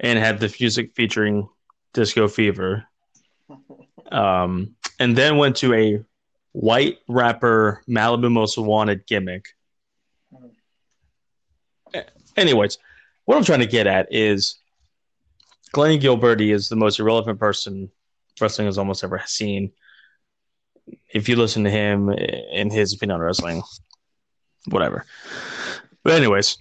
[0.00, 1.48] And had the music featuring
[1.92, 2.84] Disco Fever.
[4.12, 6.04] Um, and then went to a
[6.52, 9.46] white rapper Malibu Most Wanted gimmick.
[12.36, 12.78] Anyways,
[13.24, 14.56] what I'm trying to get at is
[15.74, 17.90] Glenn Gilberti is the most irrelevant person
[18.40, 19.72] wrestling has almost ever seen.
[21.12, 23.60] If you listen to him in his opinion on wrestling,
[24.68, 25.04] whatever.
[26.04, 26.58] But anyways,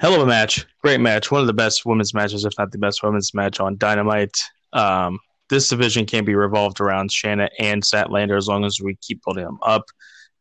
[0.00, 2.78] hell of a match, great match, one of the best women's matches, if not the
[2.78, 4.36] best women's match on Dynamite.
[4.72, 9.22] Um, this division can be revolved around Shanna and Statlander as long as we keep
[9.24, 9.84] building them up,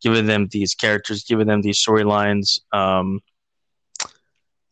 [0.02, 2.60] giving them these characters, giving them these storylines.
[2.74, 3.20] Um,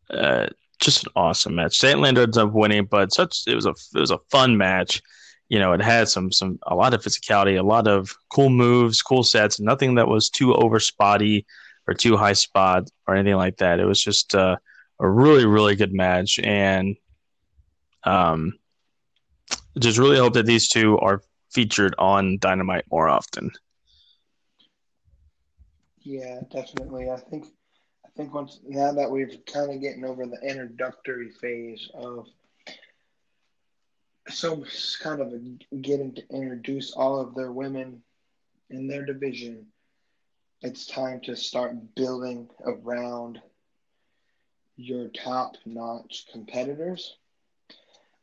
[0.09, 0.47] uh,
[0.79, 1.79] just an awesome match.
[1.79, 5.01] Statlander ends up winning, but such it was a it was a fun match.
[5.49, 9.01] You know, it had some some a lot of physicality, a lot of cool moves,
[9.01, 11.45] cool sets, nothing that was too over spotty
[11.87, 13.79] or too high spot or anything like that.
[13.79, 14.57] It was just uh,
[14.99, 16.95] a really really good match, and
[18.03, 18.53] um,
[19.79, 23.51] just really hope that these two are featured on Dynamite more often.
[26.01, 27.09] Yeah, definitely.
[27.09, 27.47] I think
[28.17, 32.25] think once now that we've kind of getting over the introductory phase of
[34.27, 34.65] so
[35.01, 38.01] kind of getting to introduce all of their women
[38.71, 39.67] in their division,
[40.61, 43.39] it's time to start building around
[44.75, 47.17] your top notch competitors.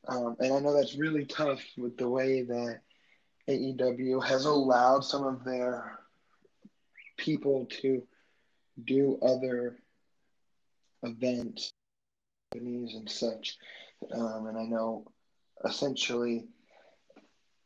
[0.08, 2.80] Um, and I know that's really tough with the way that
[3.48, 6.00] AEW has allowed some of their
[7.16, 8.02] people to
[8.84, 9.78] do other
[11.04, 11.72] events,
[12.52, 13.56] companies, and such.
[14.12, 15.06] Um, and I know
[15.64, 16.46] essentially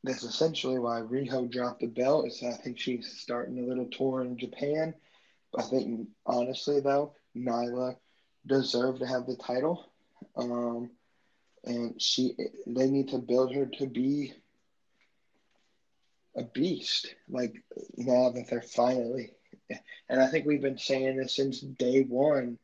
[0.04, 2.26] that's essentially why Riho dropped the belt.
[2.26, 4.94] Is I think she's starting a little tour in Japan.
[5.56, 7.96] I think honestly though, Nyla
[8.46, 9.84] deserved to have the title.
[10.36, 10.90] Um,
[11.64, 12.34] and she
[12.66, 14.32] they need to build her to be
[16.36, 17.54] a beast like
[17.96, 19.30] now that they're finally
[20.08, 22.58] and i think we've been saying this since day one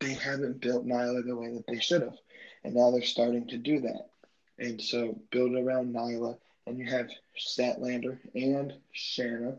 [0.00, 2.16] they haven't built nyla the way that they should have
[2.64, 4.10] and now they're starting to do that
[4.58, 6.36] and so build around nyla
[6.66, 7.08] and you have
[7.38, 9.56] statlander and shanna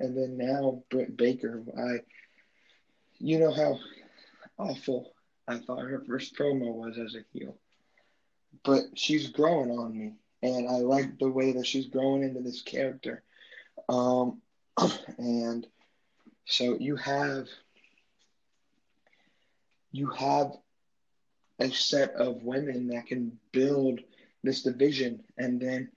[0.00, 1.98] and then now britt baker i
[3.18, 3.78] you know how
[4.58, 5.12] awful
[5.48, 7.56] I thought her first promo was as a heel.
[8.64, 12.62] But she's growing on me, and I like the way that she's growing into this
[12.62, 13.22] character.
[13.88, 14.42] Um,
[15.18, 15.66] and
[16.44, 17.48] so you have
[19.92, 20.52] you have
[21.58, 24.00] a set of women that can build
[24.44, 25.90] this division, and then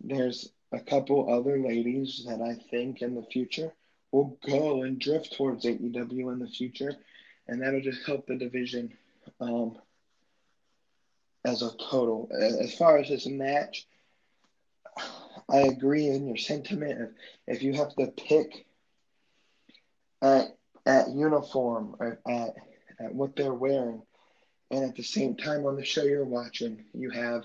[0.00, 3.72] there's a couple other ladies that I think in the future
[4.12, 6.96] will go and drift towards AEW in the future
[7.48, 8.92] and that'll just help the division
[9.40, 9.76] um,
[11.44, 12.28] as a total.
[12.32, 13.86] As far as this match,
[15.50, 17.12] I agree in your sentiment.
[17.46, 18.66] If you have to pick
[20.22, 20.56] at
[20.86, 22.54] at uniform or at
[23.00, 24.02] at what they're wearing,
[24.70, 27.44] and at the same time on the show you're watching, you have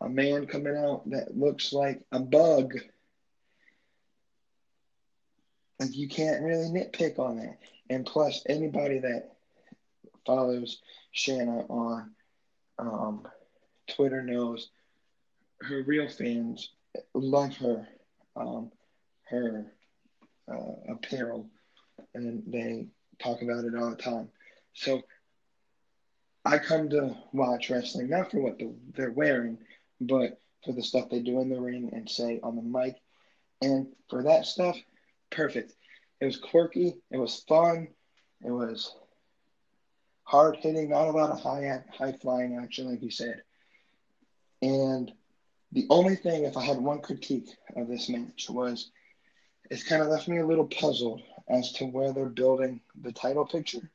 [0.00, 2.74] a man coming out that looks like a bug.
[5.78, 7.58] Like you can't really nitpick on that.
[7.88, 9.32] And plus, anybody that
[10.26, 10.80] follows
[11.12, 12.10] Shanna on
[12.78, 13.28] um,
[13.88, 14.70] Twitter knows
[15.62, 16.70] her real fans
[17.14, 17.86] love her,
[18.36, 18.70] um,
[19.28, 19.72] her
[20.50, 21.48] uh, apparel,
[22.14, 22.86] and they
[23.22, 24.28] talk about it all the time.
[24.74, 25.02] So
[26.44, 29.58] I come to watch wrestling not for what the, they're wearing,
[30.00, 32.96] but for the stuff they do in the ring and say on the mic.
[33.62, 34.76] And for that stuff,
[35.30, 35.74] perfect.
[36.20, 36.96] It was quirky.
[37.10, 37.88] It was fun.
[38.42, 38.94] It was
[40.24, 43.42] hard hitting, not a lot of high high flying action, like you said.
[44.62, 45.12] And
[45.72, 48.90] the only thing, if I had one critique of this match, was
[49.70, 53.46] it's kind of left me a little puzzled as to where they're building the title
[53.46, 53.90] picture.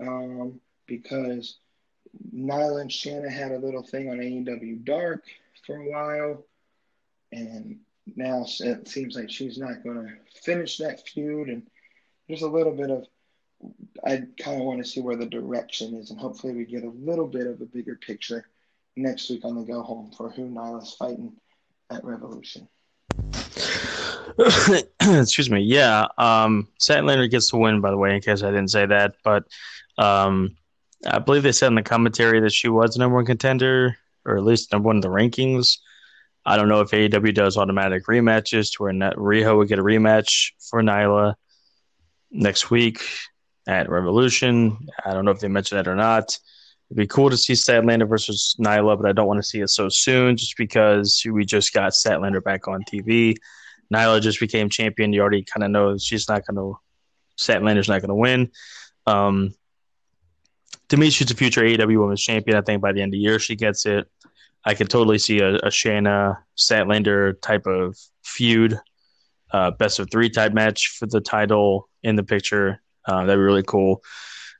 [0.00, 1.58] Um, because
[2.34, 5.24] Nyla and Shanna had a little thing on AEW Dark
[5.66, 6.44] for a while,
[7.32, 7.78] and
[8.16, 11.48] now it seems like she's not going to finish that feud.
[11.48, 11.62] And
[12.28, 13.06] there's a little bit of,
[14.04, 16.90] I kind of want to see where the direction is, and hopefully we get a
[16.90, 18.46] little bit of a bigger picture
[18.96, 21.32] next week on the go home for who Nyla's fighting
[21.90, 22.68] at Revolution.
[25.00, 25.60] Excuse me.
[25.60, 26.06] Yeah.
[26.18, 29.14] Um, Statlander gets the win, by the way, in case I didn't say that.
[29.22, 29.44] But
[29.98, 30.56] um,
[31.06, 34.36] I believe they said in the commentary that she was the number one contender, or
[34.36, 35.78] at least number one in the rankings.
[36.46, 40.52] I don't know if AEW does automatic rematches to where Riho would get a rematch
[40.58, 41.34] for Nyla
[42.30, 43.00] next week
[43.66, 44.88] at Revolution.
[45.04, 46.38] I don't know if they mentioned that or not.
[46.90, 49.70] It'd be cool to see Statlander versus Nyla, but I don't want to see it
[49.70, 53.36] so soon just because we just got Statlander back on TV.
[53.92, 55.12] Nyla just became champion.
[55.12, 56.78] You already kind of know she's not going to,
[57.38, 58.50] Statlander's not going to win.
[59.06, 59.54] Um,
[60.88, 62.56] to me, she's a future AEW Women's Champion.
[62.56, 64.08] I think by the end of the year, she gets it.
[64.64, 68.78] I could totally see a, a Shanna Statlander type of feud,
[69.50, 72.82] uh, best of three type match for the title in the picture.
[73.06, 74.02] Uh, that'd be really cool.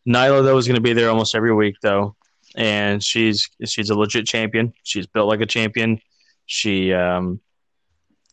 [0.06, 2.14] Nyla though is going to be there almost every week though,
[2.54, 4.74] and she's she's a legit champion.
[4.82, 6.00] She's built like a champion.
[6.46, 7.40] She, um,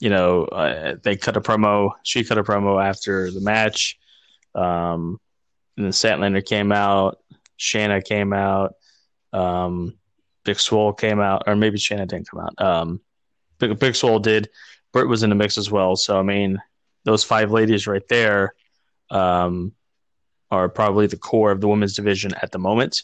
[0.01, 1.91] you know, uh, they cut a promo.
[2.03, 3.99] She cut a promo after the match.
[4.55, 5.19] Um,
[5.77, 7.19] and then Statlander came out.
[7.55, 8.73] Shanna came out.
[9.31, 9.97] Um,
[10.43, 12.59] Big Swole came out, or maybe Shanna didn't come out.
[12.59, 12.99] Um,
[13.59, 14.49] Big Big Swole did.
[14.91, 15.95] Britt was in the mix as well.
[15.95, 16.59] So I mean,
[17.05, 18.55] those five ladies right there
[19.11, 19.71] um,
[20.49, 23.03] are probably the core of the women's division at the moment.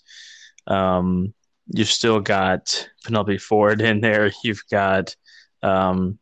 [0.66, 1.36] Um,
[1.68, 4.32] you've still got Penelope Ford in there.
[4.44, 5.16] You've got
[5.62, 6.18] um,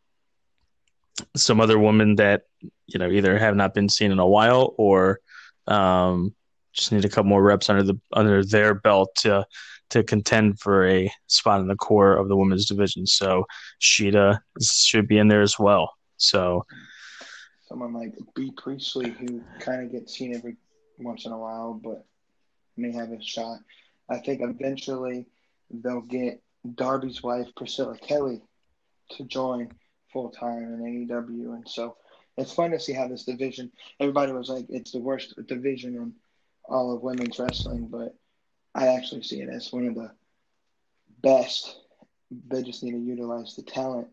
[1.36, 2.44] some other women that
[2.88, 5.20] you know either have not been seen in a while or
[5.68, 6.36] um,
[6.74, 9.46] just need a couple more reps under the under their belt to
[9.90, 13.06] to contend for a spot in the core of the women's division.
[13.06, 13.46] So
[13.80, 15.94] Shida should be in there as well.
[16.18, 16.66] So
[17.68, 20.58] someone like Bea Priestley, who kind of gets seen every
[20.98, 22.06] once in a while, but
[22.78, 23.60] may have a shot.
[24.10, 25.26] I think eventually
[25.70, 26.42] they'll get
[26.76, 28.42] Darby's wife Priscilla Kelly
[29.12, 29.72] to join
[30.16, 31.98] full time in AEW, and so
[32.38, 33.70] it's fun to see how this division.
[34.00, 36.14] Everybody was like, it's the worst division in
[36.64, 38.16] all of women's wrestling, but
[38.74, 40.12] I actually see it as one of the
[41.22, 41.80] best.
[42.48, 44.08] They just need to utilize the talent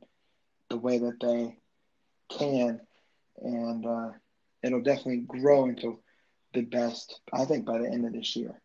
[0.70, 1.56] the way that they
[2.36, 2.80] can,
[3.40, 4.10] and uh,
[4.64, 6.00] it'll definitely grow into
[6.52, 7.20] the best.
[7.32, 8.60] I think by the end of this year.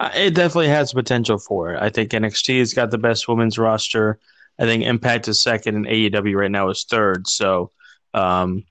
[0.00, 1.80] Uh, it definitely has potential for it.
[1.80, 4.18] I think NXT has got the best women's roster.
[4.58, 7.26] I think Impact is second, and AEW right now is third.
[7.26, 7.72] So,
[8.12, 8.64] um,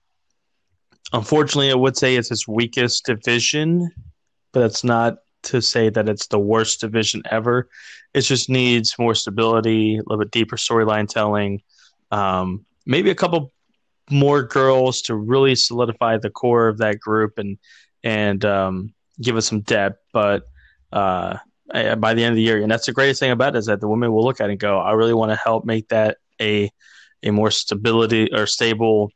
[1.12, 3.92] unfortunately, I would say it's its weakest division,
[4.52, 7.70] but that's not to say that it's the worst division ever.
[8.14, 11.62] It just needs more stability, a little bit deeper storyline telling,
[12.12, 13.52] um, maybe a couple
[14.10, 17.58] more girls to really solidify the core of that group and
[18.04, 20.00] and um, give us some depth.
[20.12, 20.44] But
[20.92, 21.38] uh,
[21.74, 23.68] Uh, by the end of the year, and that's the greatest thing about it is
[23.68, 25.88] that the women will look at it and go, "I really want to help make
[25.90, 26.70] that a
[27.24, 29.12] a more stability or stable,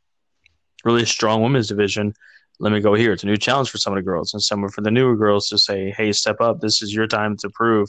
[0.84, 2.14] really strong women's division."
[2.60, 3.12] let me go here.
[3.12, 5.48] It's a new challenge for some of the girls and some for the newer girls
[5.48, 6.60] to say, hey, step up.
[6.60, 7.88] This is your time to prove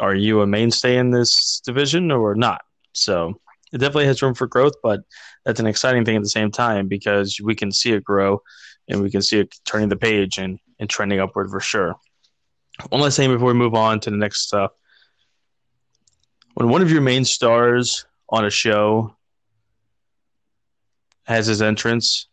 [0.00, 2.62] are you a mainstay in this division or not?
[2.92, 3.40] So
[3.72, 5.00] it definitely has room for growth, but
[5.44, 8.40] that's an exciting thing at the same time because we can see it grow
[8.88, 11.96] and we can see it turning the page and, and trending upward for sure.
[12.88, 14.72] One last thing before we move on to the next stuff.
[16.54, 19.16] When one of your main stars on a show
[21.24, 22.28] has his entrance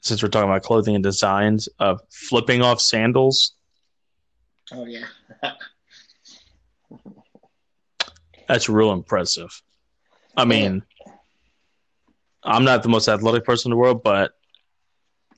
[0.00, 3.54] since we're talking about clothing and designs of flipping off sandals.
[4.72, 5.04] Oh yeah.
[8.48, 9.62] That's real impressive.
[10.36, 10.82] I mean,
[12.42, 14.32] I'm not the most athletic person in the world, but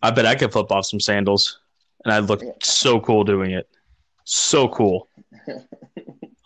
[0.03, 1.60] I bet I could flip off some sandals
[2.05, 3.69] and I'd look so cool doing it.
[4.25, 5.09] So cool.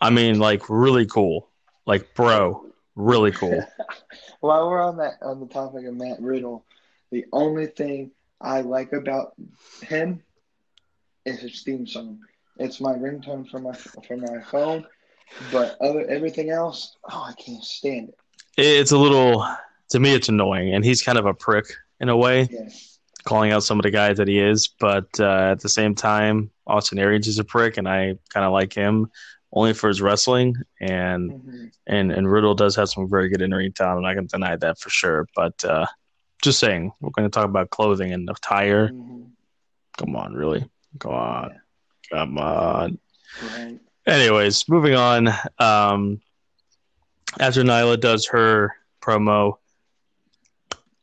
[0.01, 1.49] I mean, like really cool.
[1.85, 3.63] Like, bro, really cool.
[4.39, 6.65] While we're on that on the topic of Matt Riddle,
[7.11, 9.33] the only thing I like about
[9.81, 10.21] him
[11.25, 12.19] is his theme song.
[12.57, 14.85] It's my ringtone for my for my phone,
[15.51, 18.15] but other everything else, oh, I can't stand it.
[18.57, 19.45] It's a little
[19.89, 21.65] to me, it's annoying, and he's kind of a prick
[21.99, 22.47] in a way.
[23.25, 24.67] Calling out some of the guys that he is.
[24.79, 28.51] But uh, at the same time, Austin Aries is a prick, and I kind of
[28.53, 29.09] like him
[29.51, 30.55] only for his wrestling.
[30.79, 31.71] And Mhm.
[31.87, 33.97] and and Riddle does have some very good in ring talent.
[33.97, 35.27] I'm not going to deny that for sure.
[35.35, 35.85] But uh,
[36.41, 38.89] just saying, we're going to talk about clothing and attire.
[38.89, 39.29] Mhm.
[39.97, 40.69] Come on, really?
[40.99, 41.59] Come on,
[42.11, 42.99] come on.
[43.41, 43.79] Right.
[44.05, 45.29] Anyways, moving on.
[45.57, 46.21] Um,
[47.39, 49.57] after Nyla does her promo,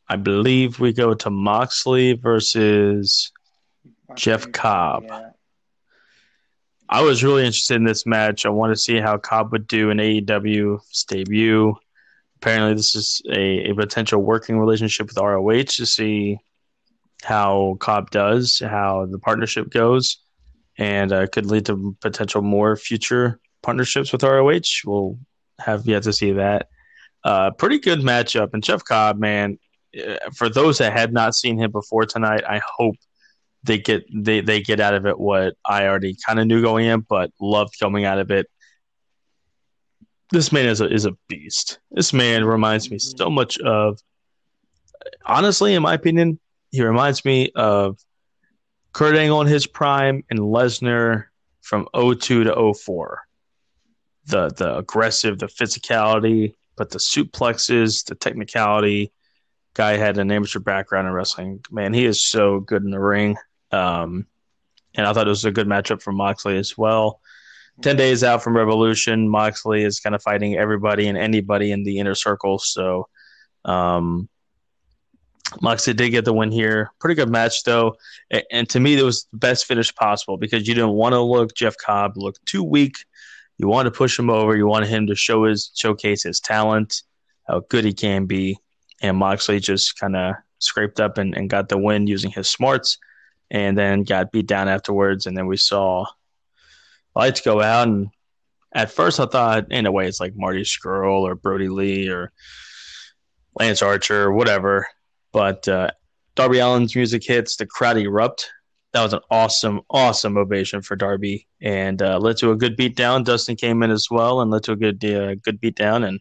[0.08, 3.32] I believe we go to Moxley versus.
[4.08, 5.04] My Jeff Cobb.
[5.06, 5.30] Yeah.
[6.88, 8.44] I was really interested in this match.
[8.44, 11.74] I want to see how Cobb would do in AEW's debut.
[12.36, 16.38] Apparently, this is a, a potential working relationship with ROH to see
[17.22, 20.18] how Cobb does, how the partnership goes,
[20.76, 24.60] and uh, could lead to potential more future partnerships with ROH.
[24.84, 25.18] We'll
[25.60, 26.68] have yet to see that.
[27.24, 28.52] Uh, pretty good matchup.
[28.52, 29.58] And Jeff Cobb, man,
[29.98, 32.96] Uh, for those that had not seen him before tonight, I hope
[33.64, 36.86] they get they, they get out of it what I already kind of knew going
[36.86, 38.46] in, but loved coming out of it.
[40.30, 41.78] This man is a is a beast.
[41.90, 43.98] This man reminds me so much of
[45.24, 46.38] honestly, in my opinion,
[46.70, 47.98] he reminds me of
[48.92, 51.24] Kurt Angle in his prime and Lesnar
[51.60, 53.20] from 02 to 04.
[54.26, 59.12] The the aggressive, the physicality, but the suplexes, the technicality.
[59.74, 61.64] Guy had an amateur background in wrestling.
[61.70, 63.36] Man, he is so good in the ring.
[63.70, 64.26] Um,
[64.94, 67.20] and I thought it was a good matchup for Moxley as well.
[67.80, 71.98] 10 days out from Revolution, Moxley is kind of fighting everybody and anybody in the
[71.98, 72.58] inner circle.
[72.58, 73.08] So,
[73.64, 74.28] um,
[75.60, 76.90] Moxley did get the win here.
[77.00, 77.96] Pretty good match, though.
[78.50, 81.54] And to me, it was the best finish possible because you didn't want to look
[81.54, 82.96] Jeff Cobb look too weak.
[83.58, 84.56] You wanted to push him over.
[84.56, 87.02] You wanted him to show his showcase his talent,
[87.46, 88.58] how good he can be.
[89.02, 92.98] And Moxley just kind of scraped up and, and got the win using his smarts
[93.50, 95.26] and then got beat down afterwards.
[95.26, 96.06] And then we saw
[97.14, 97.88] lights go out.
[97.88, 98.08] And
[98.72, 102.32] at first, I thought, in a way, it's like Marty Scurll or Brodie Lee or
[103.58, 104.86] Lance Archer or whatever.
[105.32, 105.90] But uh,
[106.34, 108.50] Darby Allin's music hits, the crowd erupt.
[108.92, 112.94] That was an awesome, awesome ovation for Darby, and uh, led to a good beat
[112.94, 113.24] down.
[113.24, 116.20] Dustin came in as well and led to a good, uh, good beatdown, and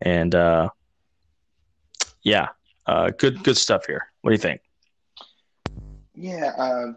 [0.00, 0.68] and uh,
[2.28, 2.48] yeah,
[2.86, 4.06] uh, good, good stuff here.
[4.20, 4.60] What do you think?
[6.14, 6.92] Yeah, uh,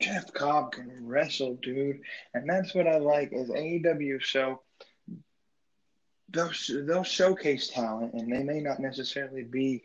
[0.00, 2.00] Jeff Cobb can wrestle, dude,
[2.34, 4.22] and that's what I like is AEW.
[4.24, 4.62] So
[6.30, 6.52] they'll
[6.86, 9.82] they'll showcase talent, and they may not necessarily be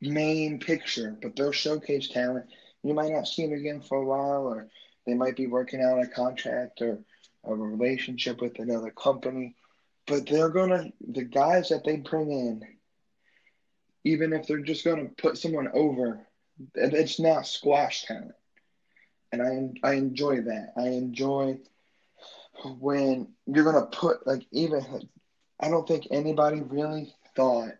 [0.00, 2.46] main picture, but they'll showcase talent.
[2.82, 4.68] You might not see them again for a while, or
[5.06, 6.98] they might be working out a contract or
[7.44, 9.56] a relationship with another company.
[10.06, 12.62] But they're gonna the guys that they bring in,
[14.04, 16.26] even if they're just gonna put someone over,
[16.74, 18.34] it's not squash talent,
[19.32, 20.72] and I I enjoy that.
[20.76, 21.58] I enjoy
[22.78, 24.84] when you're gonna put like even
[25.60, 27.76] I don't think anybody really thought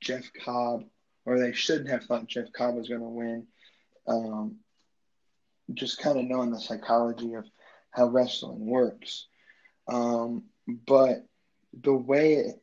[0.00, 0.84] Jeff Cobb,
[1.26, 3.46] or they shouldn't have thought Jeff Cobb was gonna win.
[4.06, 4.56] Um,
[5.74, 7.44] just kind of knowing the psychology of
[7.90, 9.26] how wrestling works.
[9.88, 11.26] Um, but
[11.72, 12.62] the way it,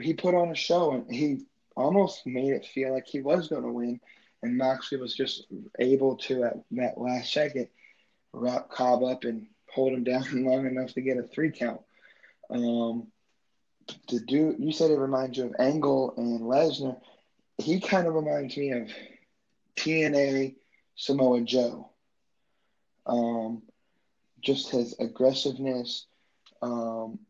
[0.00, 3.62] he put on a show and he almost made it feel like he was going
[3.62, 4.00] to win,
[4.42, 5.46] and Moxley was just
[5.78, 7.68] able to at that last second
[8.32, 11.80] wrap Cobb up and hold him down long enough to get a three count.
[12.50, 13.08] Um,
[14.08, 17.00] to do, you said it reminds you of Angle and Lesnar.
[17.58, 18.90] He kind of reminds me of
[19.76, 20.56] TNA
[20.94, 21.90] Samoa Joe.
[23.06, 23.62] Um,
[24.40, 26.06] just his aggressiveness.
[26.60, 27.20] Um,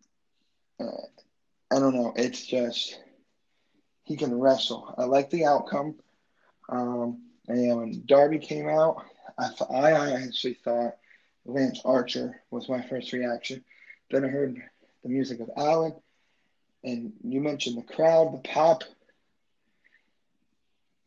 [0.81, 2.13] I don't know.
[2.17, 2.99] It's just
[4.05, 4.95] he can wrestle.
[4.97, 5.97] I like the outcome.
[6.69, 9.05] Um, and when Darby came out,
[9.39, 10.97] I th- I actually thought
[11.45, 13.65] Lance Archer was my first reaction.
[14.11, 14.63] Then I heard
[15.03, 15.95] the music of Allin,
[16.85, 18.85] and you mentioned the crowd, the pop.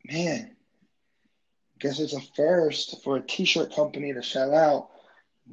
[0.04, 0.56] Man,
[1.78, 4.90] guess it's a first for a T-shirt company to sell out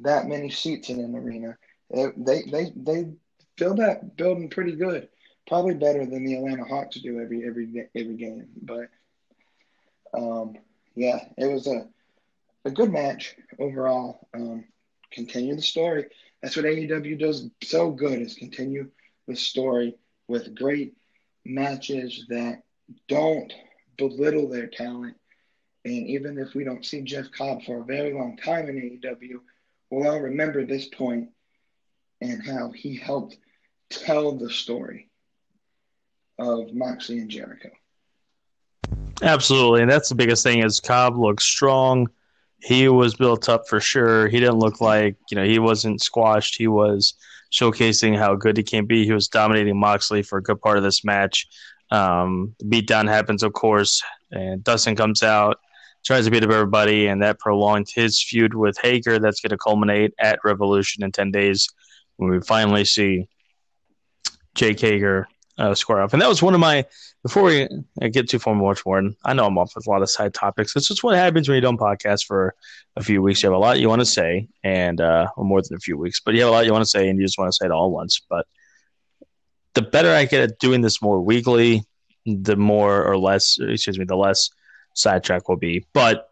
[0.02, 1.56] that many seats in an arena.
[1.92, 3.12] They they they, they
[3.60, 5.08] fill that building pretty good.
[5.48, 8.48] Probably better than the Atlanta Hawks do every every every game.
[8.62, 8.88] But
[10.14, 10.54] um,
[10.96, 11.88] yeah, it was a
[12.66, 14.28] a good match overall.
[14.34, 14.64] Um,
[15.12, 16.06] continue the story.
[16.42, 18.90] That's what AEW does so good is continue
[19.28, 19.96] the story
[20.28, 20.94] with great
[21.44, 22.62] matches that
[23.08, 23.52] don't
[23.98, 25.16] belittle their talent
[25.84, 29.40] And even if we don't see Jeff Cobb for a very long time in AEW,
[29.90, 31.30] we'll all remember this point
[32.20, 33.36] and how he helped
[33.90, 35.10] tell the story
[36.38, 37.70] of Moxley and Jericho.
[39.22, 42.08] Absolutely, and that's the biggest thing is Cobb looks strong.
[42.62, 44.28] He was built up for sure.
[44.28, 46.56] He didn't look like you know he wasn't squashed.
[46.56, 47.14] He was
[47.52, 49.04] showcasing how good he can be.
[49.04, 51.46] He was dominating Moxley for a good part of this match.
[51.90, 55.58] Um, the beatdown happens, of course, and Dustin comes out,
[56.04, 59.18] tries to beat up everybody, and that prolonged his feud with Hager.
[59.18, 61.68] That's going to culminate at Revolution in ten days
[62.16, 63.26] when we finally see
[64.54, 65.28] Jake Hager
[65.58, 66.12] uh, square off.
[66.12, 66.84] And that was one of my
[67.22, 67.68] before we
[68.10, 68.98] get too far much more.
[68.98, 70.74] And I know I'm off with a lot of side topics.
[70.74, 72.54] It's just what happens when you don't podcast for
[72.96, 73.42] a few weeks.
[73.42, 75.98] You have a lot you want to say, and uh, or more than a few
[75.98, 77.56] weeks, but you have a lot you want to say, and you just want to
[77.56, 78.22] say it all at once.
[78.28, 78.46] But
[79.74, 81.84] the better I get at doing this more weekly,
[82.24, 84.50] the more or less, excuse me, the less
[84.94, 85.86] sidetrack will be.
[85.92, 86.28] But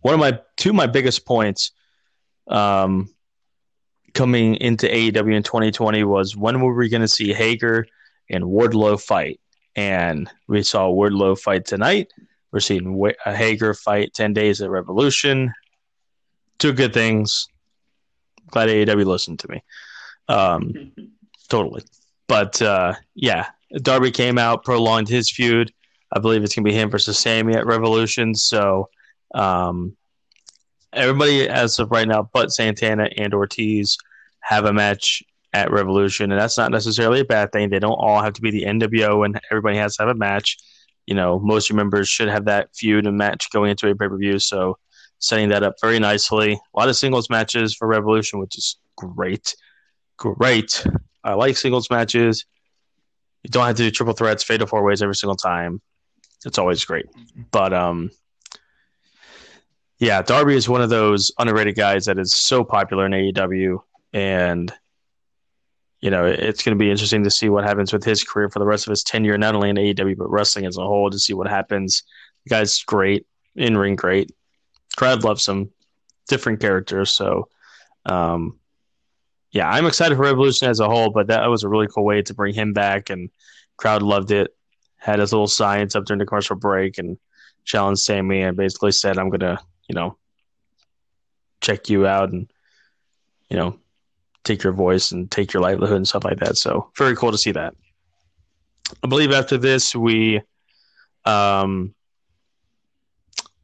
[0.00, 1.72] one of my two of my biggest points
[2.46, 3.12] um,
[4.14, 7.86] coming into AEW in 2020 was when were we going to see Hager
[8.30, 9.40] and Wardlow fight?
[9.76, 12.12] And we saw Wardlow fight tonight.
[12.50, 15.52] We're seeing a Hager fight 10 days at Revolution.
[16.58, 17.46] Two good things.
[18.50, 19.62] Glad AEW listened to me.
[20.28, 20.92] Um,
[21.48, 21.82] totally.
[22.26, 23.48] But uh, yeah,
[23.82, 25.72] Darby came out, prolonged his feud.
[26.12, 28.34] I believe it's going to be him versus Sammy at Revolution.
[28.34, 28.88] So
[29.34, 29.96] um,
[30.92, 33.96] everybody, as of right now, but Santana and Ortiz,
[34.40, 35.22] have a match
[35.52, 37.70] at Revolution, and that's not necessarily a bad thing.
[37.70, 40.56] They don't all have to be the NWO, and everybody has to have a match.
[41.06, 43.94] You know, most of your members should have that feud and match going into a
[43.94, 44.38] pay per view.
[44.38, 44.78] So,
[45.18, 46.52] setting that up very nicely.
[46.52, 49.54] A lot of singles matches for Revolution, which is great.
[50.16, 50.84] Great.
[51.24, 52.44] I like singles matches.
[53.42, 55.80] You don't have to do triple threats, fatal four ways every single time.
[56.44, 57.06] It's always great.
[57.50, 58.10] But um,
[59.98, 63.80] yeah, Darby is one of those underrated guys that is so popular in AEW,
[64.12, 64.72] and
[66.00, 68.60] you know it's going to be interesting to see what happens with his career for
[68.60, 71.18] the rest of his tenure, not only in AEW but wrestling as a whole, to
[71.18, 72.04] see what happens.
[72.44, 73.26] The guy's great,
[73.56, 74.30] in ring great,
[74.96, 75.70] crowd loves him,
[76.28, 77.10] different characters.
[77.10, 77.48] So,
[78.06, 78.60] um,
[79.50, 82.22] yeah, I'm excited for Revolution as a whole, but that was a really cool way
[82.22, 83.30] to bring him back, and
[83.76, 84.54] crowd loved it.
[84.96, 87.18] Had his little science up during the commercial break and
[87.64, 89.58] challenged Sammy and basically said, "I'm gonna,
[89.88, 90.16] you know,
[91.60, 92.50] check you out and,
[93.50, 93.78] you know,
[94.44, 97.38] take your voice and take your livelihood and stuff like that." So very cool to
[97.38, 97.74] see that.
[99.02, 100.40] I believe after this we
[101.24, 101.94] um,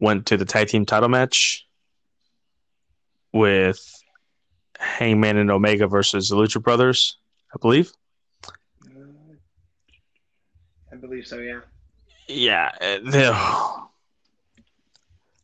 [0.01, 1.67] went to the tag team title match
[3.33, 3.81] with
[4.79, 7.19] Hangman and Omega versus the Lucha Brothers,
[7.55, 7.91] I believe.
[10.93, 11.61] I believe so, yeah.
[12.29, 12.71] Yeah.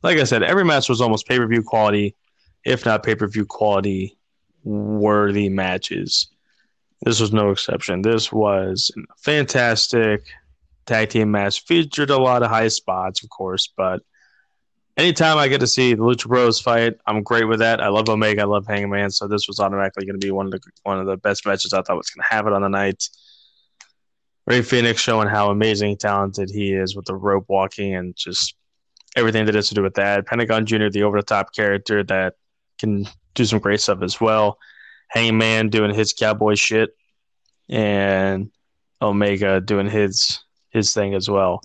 [0.03, 2.16] Like I said, every match was almost pay per view quality,
[2.64, 4.16] if not pay per view quality
[4.64, 6.28] worthy matches.
[7.03, 8.03] This was no exception.
[8.03, 10.22] This was a fantastic
[10.86, 11.64] tag team match.
[11.64, 14.03] Featured a lot of high spots, of course, but
[14.96, 17.80] anytime I get to see the Lucha Bros fight, I'm great with that.
[17.80, 20.53] I love Omega, I love Hangman, so this was automatically going to be one of
[20.53, 23.09] the one of the best matches I thought was going to it on the night.
[24.46, 28.55] Rey Fenix showing how amazing talented he is with the rope walking and just
[29.16, 30.26] everything that has to do with that.
[30.26, 32.34] Pentagon Jr., the over the top character that
[32.78, 34.58] can do some great stuff as well.
[35.08, 36.90] Hangman doing his cowboy shit,
[37.68, 38.50] and
[39.02, 40.40] Omega doing his
[40.70, 41.62] his thing as well.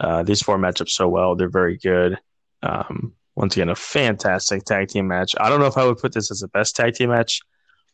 [0.00, 2.18] Uh, these four match up so well; they're very good.
[2.62, 5.34] Um, once again, a fantastic tag team match.
[5.38, 7.40] I don't know if I would put this as the best tag team match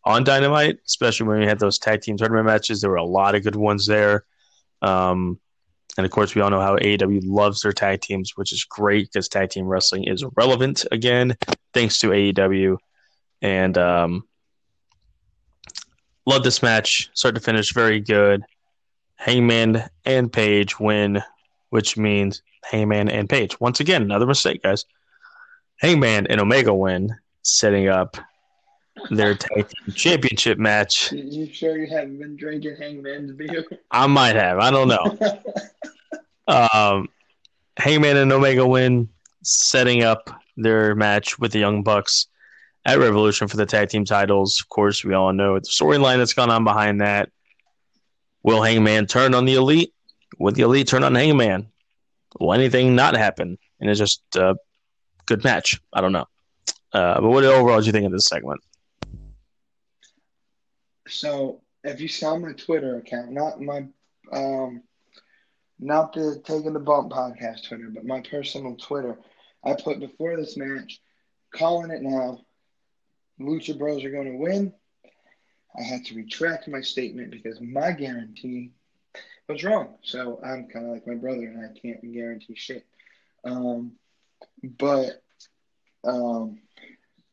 [0.05, 2.81] on Dynamite, especially when we had those tag team tournament matches.
[2.81, 4.25] There were a lot of good ones there.
[4.83, 5.39] Um,
[5.97, 9.11] and of course, we all know how AEW loves their tag teams, which is great
[9.13, 11.37] because tag team wrestling is relevant again,
[11.75, 12.77] thanks to AEW.
[13.43, 14.25] And um,
[16.27, 18.43] love this match, start to finish, very good.
[19.17, 21.23] Hangman and Page win,
[21.71, 23.59] which means Hangman and Page.
[23.61, 24.85] Once again, another mistake, guys.
[25.79, 28.17] Hangman and Omega win, setting up
[29.11, 31.13] their tag team championship match.
[31.31, 33.65] You sure you haven't been drinking Hangman's beer?
[33.91, 34.59] I might have.
[34.59, 35.19] I don't know.
[36.49, 37.09] um,
[37.77, 39.09] Hangman and Omega win,
[39.43, 42.27] setting up their match with the Young Bucks
[42.85, 44.61] at Revolution for the tag team titles.
[44.61, 47.31] Of course, we all know the storyline that's gone on behind that.
[48.43, 49.93] Will Hangman turn on the Elite?
[50.39, 51.69] Will the Elite turn on Hangman?
[52.39, 53.59] Will anything not happen?
[53.81, 54.57] And it's just a
[55.27, 55.81] good match.
[55.93, 56.27] I don't know.
[56.93, 58.61] Uh, but what overall do you think of this segment?
[61.11, 63.87] So if you saw my Twitter account, not my
[64.33, 64.83] um,
[65.79, 69.19] not the Taking the Bump podcast Twitter, but my personal Twitter,
[69.65, 71.01] I put before this match,
[71.55, 72.41] calling it now.
[73.41, 74.75] Lucha Bros are going to win.
[75.79, 78.73] I had to retract my statement because my guarantee
[79.49, 79.97] was wrong.
[80.03, 82.87] So I'm kind of like my brother, and I can't guarantee shit.
[83.45, 83.93] Um,
[84.63, 85.23] but
[86.05, 86.59] um,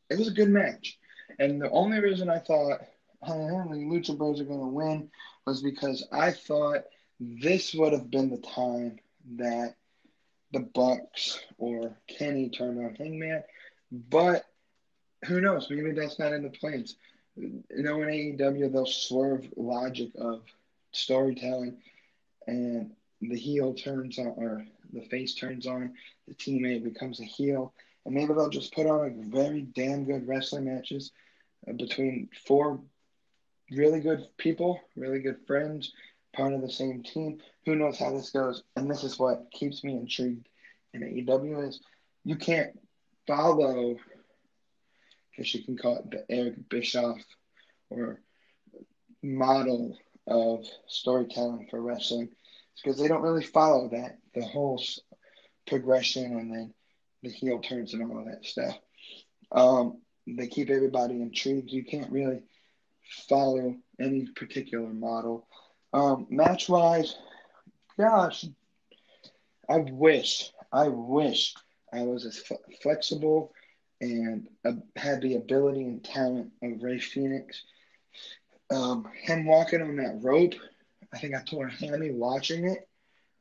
[0.08, 0.98] it was a good match,
[1.38, 2.80] and the only reason I thought
[3.26, 5.10] Lucha Bros are going to win
[5.46, 6.84] was because I thought
[7.20, 8.98] this would have been the time
[9.36, 9.74] that
[10.52, 13.42] the Bucks or Kenny turned on Hangman,
[13.90, 14.44] but
[15.26, 15.68] who knows?
[15.68, 16.96] Maybe that's not in the plans.
[17.36, 20.42] You know, in AEW, they'll swerve logic of
[20.92, 21.78] storytelling,
[22.46, 25.94] and the heel turns on, or the face turns on,
[26.26, 27.72] the teammate becomes a heel,
[28.04, 31.12] and maybe they'll just put on a very damn good wrestling matches
[31.68, 32.80] uh, between four
[33.70, 35.92] really good people, really good friends,
[36.34, 37.38] part of the same team.
[37.66, 38.62] Who knows how this goes?
[38.76, 40.48] And this is what keeps me intrigued
[40.94, 41.80] in AEW is
[42.24, 42.78] you can't
[43.26, 43.96] follow,
[45.36, 47.18] guess you can call it the Eric Bischoff
[47.90, 48.20] or
[49.22, 49.96] model
[50.26, 52.28] of storytelling for wrestling
[52.82, 54.82] because they don't really follow that the whole
[55.66, 56.74] progression and then
[57.22, 58.78] the heel turns and all of that stuff.
[59.50, 61.70] Um, they keep everybody intrigued.
[61.70, 62.42] You can't really
[63.28, 65.46] follow any particular model.
[65.92, 67.16] Um, match wise,
[67.98, 68.44] gosh,
[69.68, 71.54] I wish, I wish
[71.92, 72.42] I was as
[72.82, 73.52] flexible
[74.00, 77.62] and uh, had the ability and talent of Rey Fenix.
[78.70, 80.54] Um, him walking on that rope,
[81.12, 82.88] I think I tore a hammy watching it.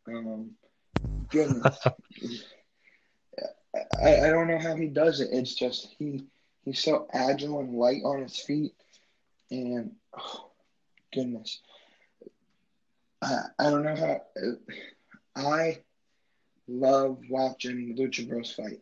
[0.08, 0.52] Um,
[1.30, 1.78] goodness.
[4.02, 5.30] I, I don't know how he does it.
[5.32, 6.26] It's just he
[6.64, 8.74] he's so agile and light on his feet,
[9.52, 10.52] and oh,
[11.14, 11.62] goodness,
[13.22, 14.22] I I don't know how.
[15.36, 15.80] I
[16.68, 18.82] love watching Lucha Bros fight,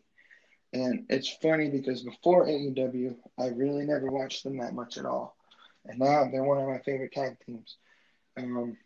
[0.74, 5.36] and it's funny because before AEW, I really never watched them that much at all,
[5.86, 7.78] and now they're one of my favorite tag teams.
[8.38, 8.78] Um,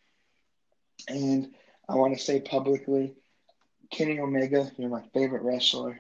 [1.08, 1.54] and
[1.88, 3.16] I want to say publicly
[3.92, 6.00] Kenny Omega, you're my favorite wrestler,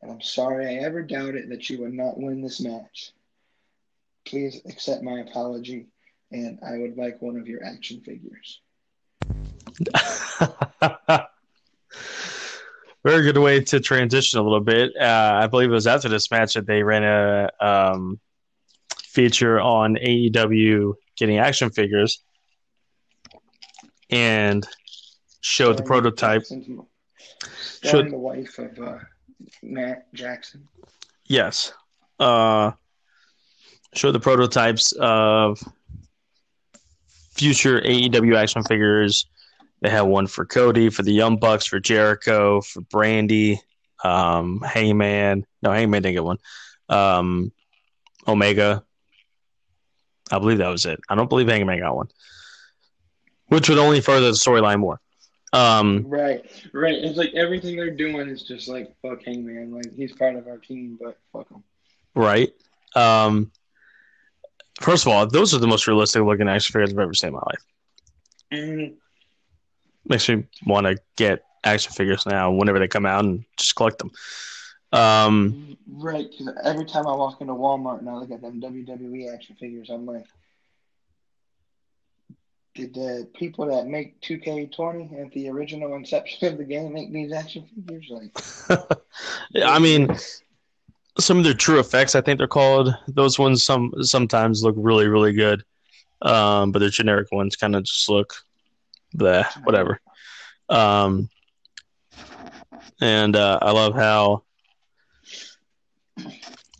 [0.00, 3.12] and I'm sorry I ever doubted that you would not win this match.
[4.24, 5.86] Please accept my apology,
[6.30, 8.60] and I would like one of your action figures.
[13.04, 14.92] Very good way to transition a little bit.
[14.96, 18.20] Uh, I believe it was after this match that they ran a um,
[19.02, 22.22] feature on AEW getting action figures
[24.08, 24.66] and
[25.40, 26.44] showed the prototype
[27.82, 28.98] Starring the wife of uh,
[29.62, 30.68] Matt Jackson.
[31.26, 31.72] Yes.
[32.20, 32.72] Uh,
[33.94, 35.62] show the prototypes of
[37.34, 39.26] future AEW action figures.
[39.80, 43.58] They have one for Cody, for the Young Bucks, for Jericho, for Brandi,
[44.04, 45.44] um, Hangman.
[45.60, 46.38] No, Hangman didn't get one.
[46.88, 47.52] Um,
[48.26, 48.84] Omega.
[50.30, 51.00] I believe that was it.
[51.08, 52.08] I don't believe Hangman got one,
[53.46, 55.00] which would only further the storyline more.
[55.52, 56.94] Um, right, right.
[56.94, 59.72] It's like everything they're doing is just like fuck Hangman.
[59.72, 61.62] Like he's part of our team, but fuck him.
[62.14, 62.52] Right.
[62.94, 63.50] Um,
[64.80, 67.34] first of all, those are the most realistic looking action figures I've ever seen in
[67.34, 67.64] my life.
[68.52, 68.94] Mm-hmm.
[70.04, 73.98] Makes me want to get action figures now whenever they come out and just collect
[73.98, 74.10] them.
[74.92, 79.32] Um, right, because every time I walk into Walmart and I look at them WWE
[79.32, 80.26] action figures, I'm like,
[82.74, 87.32] did the people that make 2K20 at the original inception of the game make these
[87.32, 88.10] action figures?
[88.10, 88.88] Like,
[89.64, 90.14] I mean,
[91.18, 92.94] some of their true effects, I think they're called.
[93.08, 95.62] Those ones some sometimes look really, really good,
[96.22, 98.34] um, but the generic ones kind of just look,
[99.16, 100.00] bleh, whatever.
[100.68, 101.28] Um,
[103.00, 104.44] and uh, I love how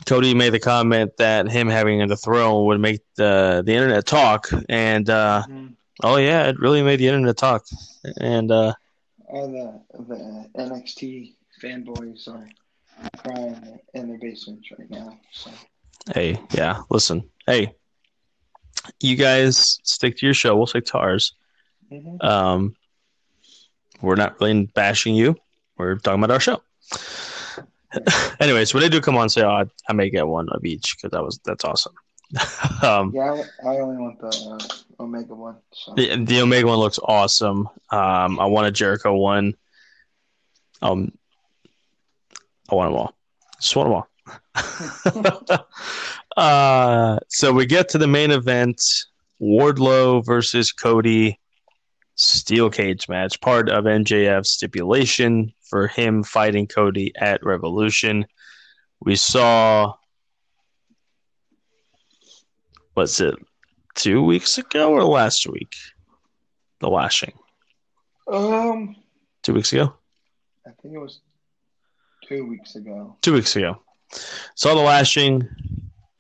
[0.07, 4.49] Cody made the comment that him having a throne would make the the internet talk,
[4.69, 5.67] and uh, mm-hmm.
[6.03, 7.65] Oh yeah, it really made the internet talk,
[8.21, 8.73] and uh,
[9.29, 12.49] all the the NXT fanboys are
[13.19, 15.19] crying in their basements right now.
[15.33, 15.51] So.
[16.13, 17.75] Hey, yeah, listen, hey,
[19.01, 20.57] you guys stick to your show.
[20.57, 21.35] We'll stick to ours.
[21.91, 22.27] Mm-hmm.
[22.27, 22.77] Um,
[24.01, 25.37] we're not really bashing you.
[25.77, 26.63] We're talking about our show.
[28.41, 30.97] Anyways, when they do come on say, oh, I, I may get one of each
[30.97, 31.95] because that was that's awesome.
[32.83, 35.57] um, yeah, I, I, only want the uh, Omega one.
[35.73, 35.95] So.
[35.95, 37.69] The, the Omega one looks awesome.
[37.91, 39.55] Um, I want a Jericho one.
[40.81, 41.13] Um,
[42.73, 43.15] I want them all.
[43.61, 44.07] Just want
[45.05, 45.69] them all.
[46.37, 48.83] uh, so we get to the main event:
[49.41, 51.39] Wardlow versus Cody.
[52.15, 58.25] steel cage match, part of MJF stipulation for him fighting Cody at Revolution.
[59.01, 59.95] We saw
[62.95, 63.35] what's it
[63.95, 65.75] two weeks ago or last week?
[66.81, 67.33] The lashing.
[68.27, 68.97] Um,
[69.43, 69.95] two weeks ago.
[70.67, 71.21] I think it was
[72.33, 73.17] two weeks ago.
[73.21, 73.83] Two weeks ago.
[74.55, 75.49] Saw the lashing,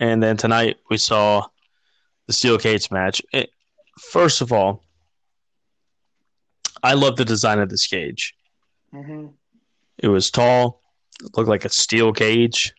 [0.00, 1.46] and then tonight we saw
[2.26, 3.22] the steel cage match.
[3.32, 3.50] It,
[3.98, 4.82] first of all,
[6.82, 8.34] I love the design of this cage.
[8.92, 9.28] Mm-hmm.
[9.98, 10.82] It was tall,
[11.22, 12.72] it looked like a steel cage,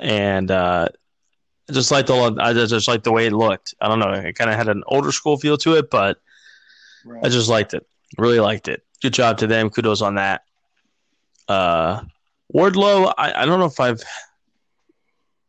[0.00, 0.88] and uh,
[1.68, 3.74] I just like the I just like the way it looked.
[3.80, 6.18] I don't know, it kind of had an older school feel to it, but
[7.04, 7.24] right.
[7.24, 7.86] I just liked it.
[8.16, 8.82] Really liked it.
[9.02, 9.70] Good job to them.
[9.70, 10.42] Kudos on that.
[11.48, 12.02] Uh,
[12.54, 14.02] Wardlow, I, I don't know if I've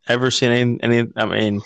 [0.08, 1.12] ever seen any, any.
[1.16, 1.62] I mean,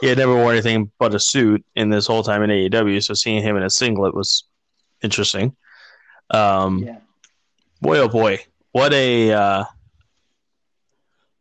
[0.00, 3.14] he had never worn anything but a suit in this whole time in AEW, so
[3.14, 4.44] seeing him in a singlet was
[5.02, 5.56] interesting.
[6.30, 6.98] Um, yeah.
[7.80, 8.40] Boy, oh boy,
[8.72, 9.64] what a uh,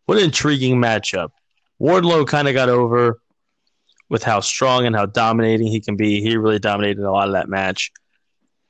[0.05, 1.29] what an intriguing matchup.
[1.81, 3.19] Wardlow kind of got over
[4.09, 6.21] with how strong and how dominating he can be.
[6.21, 7.91] He really dominated a lot of that match.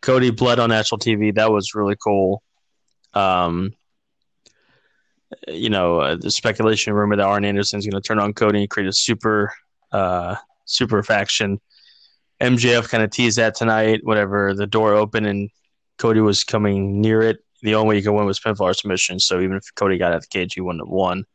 [0.01, 1.34] Cody bled on national TV.
[1.36, 2.43] That was really cool.
[3.14, 3.74] Um,
[5.47, 8.70] you know, uh, the speculation rumor that Arn Anderson's going to turn on Cody and
[8.70, 9.51] create a super,
[9.91, 10.36] uh,
[10.66, 11.59] super faction.
[12.41, 14.01] MJF kind of teased that tonight.
[14.03, 15.49] Whatever, the door opened and
[15.97, 17.39] Cody was coming near it.
[17.61, 19.20] The only way you could win was pinfall submission.
[19.20, 21.26] So even if Cody got out of the cage, he wouldn't have won.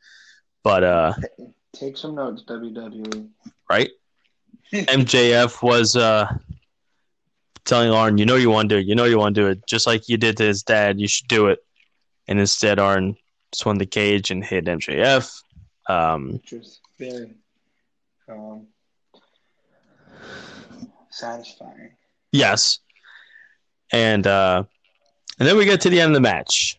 [0.63, 1.15] But uh,
[1.73, 3.29] take some notes, WWE.
[3.71, 3.91] Right.
[4.73, 6.31] MJF was uh,
[7.65, 8.87] telling Arn, "You know you want to do it.
[8.87, 9.67] You know you want to do it.
[9.67, 11.01] Just like you did to his dad.
[11.01, 11.61] You should do it."
[12.29, 13.17] And instead, Arn
[13.53, 15.43] swung the cage and hit MJF.
[15.89, 17.35] Um, Which was very
[18.29, 18.67] um,
[21.11, 21.93] satisfying.
[22.33, 22.79] Yes.
[23.91, 24.65] And uh,
[25.39, 26.79] and then we get to the end of the match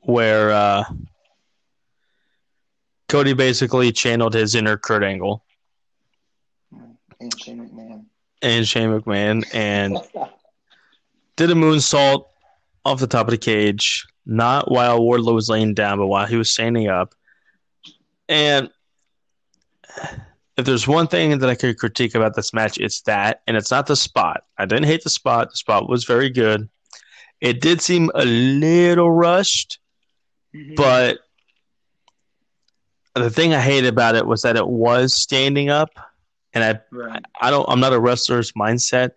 [0.00, 0.84] where uh,
[3.08, 5.42] Cody basically channeled his inner Kurt Angle.
[7.18, 8.04] And Shane McMahon.
[8.42, 9.98] And Shane McMahon and
[11.36, 12.26] did a moonsault
[12.84, 16.36] off the top of the cage, not while Wardlow was laying down, but while he
[16.36, 17.14] was standing up.
[18.28, 18.70] And
[20.56, 23.70] if there's one thing that I could critique about this match, it's that, and it's
[23.70, 24.44] not the spot.
[24.58, 25.50] I didn't hate the spot.
[25.50, 26.68] The spot was very good.
[27.40, 29.78] It did seem a little rushed,
[30.54, 30.74] mm-hmm.
[30.74, 31.18] but
[33.14, 35.90] the thing I hated about it was that it was standing up,
[36.54, 37.22] and I, right.
[37.40, 39.10] I don't, I'm not a wrestler's mindset.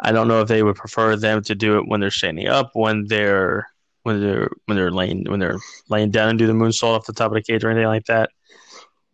[0.00, 2.70] I don't know if they would prefer them to do it when they're standing up,
[2.74, 3.68] when they're
[4.02, 7.12] when they're when they're laying when they're laying down and do the moonsault off the
[7.12, 8.30] top of the cage or anything like that.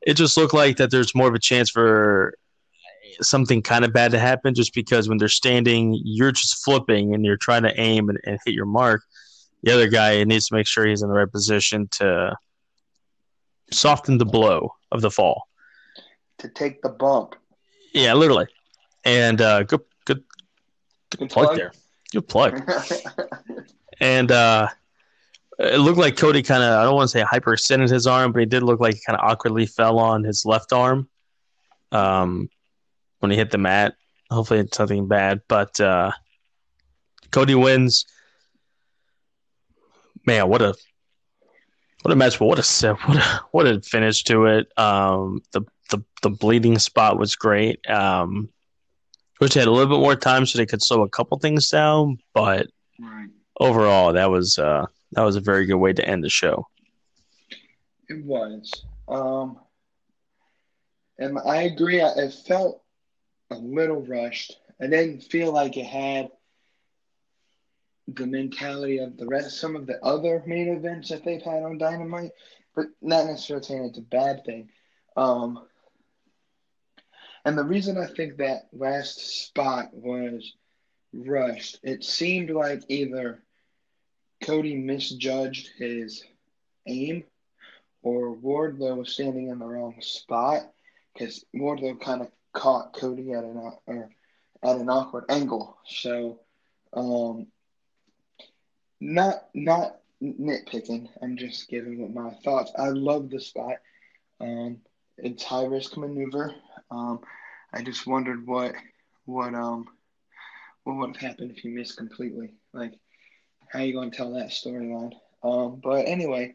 [0.02, 2.34] It just looked like that there's more of a chance for
[3.20, 7.24] something kind of bad to happen just because when they're standing, you're just flipping and
[7.24, 9.02] you're trying to aim and, and hit your mark.
[9.62, 12.34] The other guy needs to make sure he's in the right position to
[13.70, 15.48] soften the blow of the fall.
[16.38, 17.34] To take the bump.
[17.92, 18.46] Yeah, literally.
[19.04, 19.82] And uh, good
[21.10, 21.72] Good plug, plug there.
[22.12, 22.70] Good plug.
[24.00, 24.68] and uh,
[25.58, 28.40] it looked like Cody kind of, I don't want to say hyperextended his arm, but
[28.40, 31.08] he did look like he kind of awkwardly fell on his left arm
[31.92, 32.48] um,
[33.18, 33.94] when he hit the mat.
[34.30, 35.42] Hopefully it's something bad.
[35.48, 36.12] But uh,
[37.30, 38.06] Cody wins.
[40.26, 40.74] Man, what a
[42.02, 42.38] what a match!
[42.38, 44.78] But what a what a what a finish to it.
[44.78, 47.88] Um, the the the bleeding spot was great.
[47.88, 48.50] Um,
[49.40, 51.68] Wish they had a little bit more time so they could slow a couple things
[51.70, 52.66] down, but
[53.00, 53.28] right.
[53.58, 56.66] overall, that was uh, that was a very good way to end the show.
[58.08, 58.70] It was,
[59.08, 59.58] um,
[61.18, 62.00] and I agree.
[62.02, 62.82] It felt
[63.50, 64.56] a little rushed.
[64.78, 66.30] I didn't feel like it had
[68.08, 71.78] the mentality of the rest, some of the other main events that they've had on
[71.78, 72.32] Dynamite,
[72.74, 74.68] but not necessarily saying it's a bad thing.
[75.16, 75.66] Um,
[77.44, 80.52] and the reason I think that last spot was
[81.12, 83.42] rushed, it seemed like either
[84.42, 86.24] Cody misjudged his
[86.86, 87.24] aim
[88.02, 90.62] or Wardlow was standing in the wrong spot
[91.12, 94.10] because Wardlow kind of caught Cody at an or
[94.62, 95.76] at an awkward angle.
[95.86, 96.40] So,
[96.92, 97.46] um,
[99.00, 101.08] not not nitpicking.
[101.22, 102.72] I'm just giving my thoughts.
[102.78, 103.76] I love the spot.
[104.40, 104.78] Um,
[105.16, 106.54] it's high risk maneuver.
[106.90, 107.20] Um,
[107.72, 108.74] I just wondered what
[109.24, 109.86] what um
[110.84, 112.54] what would have happened if you missed completely.
[112.72, 112.98] Like,
[113.68, 115.12] how you going to tell that storyline?
[115.42, 116.54] Um, but anyway,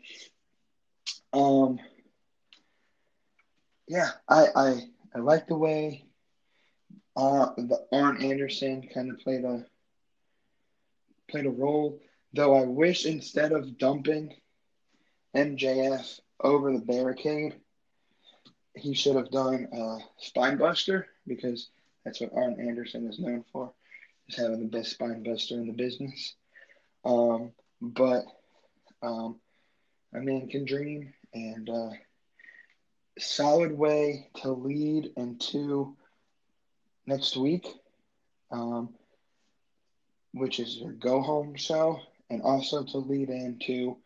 [1.34, 1.80] um,
[3.88, 4.82] yeah, I I
[5.16, 6.06] I like the way
[7.16, 9.66] uh, the Arn Anderson kind of played a
[11.30, 12.00] played a role.
[12.34, 14.34] Though I wish instead of dumping
[15.36, 17.56] MJF over the barricade,
[18.76, 21.70] he should have done a spine buster because
[22.04, 23.72] that's what Arn Anderson is known for,
[24.28, 26.36] is having the best spine buster in the business.
[27.04, 27.52] Um,
[27.82, 28.26] but
[29.02, 29.40] um,
[30.14, 31.90] a man can dream, and uh,
[33.20, 35.96] solid way to lead into
[37.06, 37.68] next week,
[38.52, 38.94] um,
[40.34, 42.00] which is your go home show,
[42.30, 43.98] and also to lead into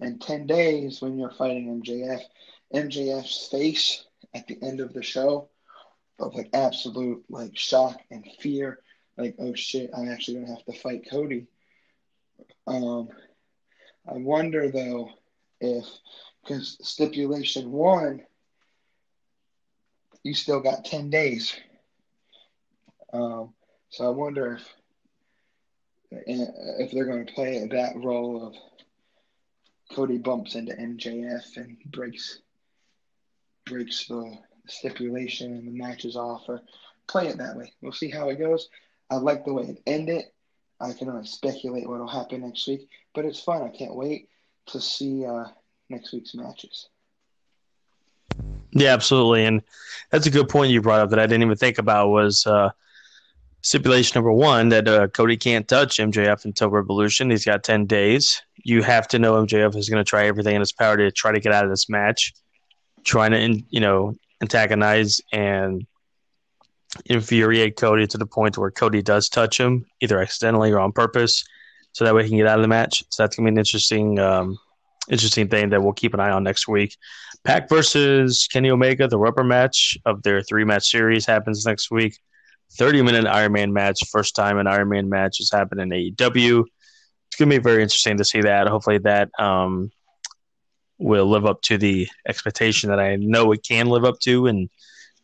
[0.00, 2.22] in 10 days when you're fighting MJF.
[2.74, 4.04] MJF's face
[4.34, 5.48] at the end of the show
[6.18, 8.78] of like absolute like shock and fear,
[9.16, 11.46] like, oh shit, I'm actually gonna have to fight Cody.
[12.66, 13.08] Um,
[14.08, 15.10] I wonder though
[15.60, 15.84] if
[16.42, 18.22] because stipulation one,
[20.22, 21.54] you still got ten days.
[23.12, 23.52] Um,
[23.90, 24.68] so I wonder if
[26.26, 28.54] if they're going to play that role of
[29.94, 32.40] Cody bumps into MJF and breaks
[33.64, 36.62] breaks the stipulation and the match is off, or
[37.08, 37.72] play it that way.
[37.80, 38.68] We'll see how it goes.
[39.10, 40.24] I like the way it ended.
[40.80, 43.62] I can only speculate what will happen next week, but it's fun.
[43.62, 44.28] I can't wait
[44.66, 45.44] to see uh,
[45.88, 46.88] next week's matches.
[48.72, 49.62] Yeah, absolutely, and
[50.10, 52.70] that's a good point you brought up that I didn't even think about was uh,
[53.60, 57.30] stipulation number one that uh, Cody can't touch MJF until Revolution.
[57.30, 58.42] He's got ten days.
[58.64, 61.32] You have to know MJF is going to try everything in his power to try
[61.32, 62.32] to get out of this match,
[63.04, 65.86] trying to you know antagonize and
[67.06, 71.44] infuriate Cody to the point where Cody does touch him, either accidentally or on purpose,
[71.92, 73.04] so that way he can get out of the match.
[73.10, 74.58] So that's gonna be an interesting, um,
[75.08, 76.96] interesting thing that we'll keep an eye on next week.
[77.44, 82.18] Pac versus Kenny Omega, the rubber match of their three match series happens next week.
[82.74, 86.64] 30 minute Iron Man match, first time an Iron Man match has happened in AEW.
[87.28, 88.68] It's gonna be very interesting to see that.
[88.68, 89.90] Hopefully that um,
[91.02, 94.70] will live up to the expectation that I know it can live up to and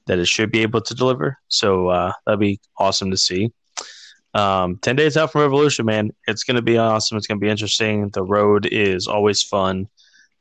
[0.07, 1.39] that it should be able to deliver.
[1.49, 3.53] So uh, that'd be awesome to see.
[4.35, 6.11] Um, 10 days out from Revolution, man.
[6.26, 7.16] It's going to be awesome.
[7.16, 8.09] It's going to be interesting.
[8.11, 9.89] The road is always fun.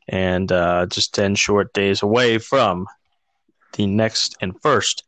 [0.07, 2.87] And uh, just 10 short days away from
[3.73, 5.03] the next and first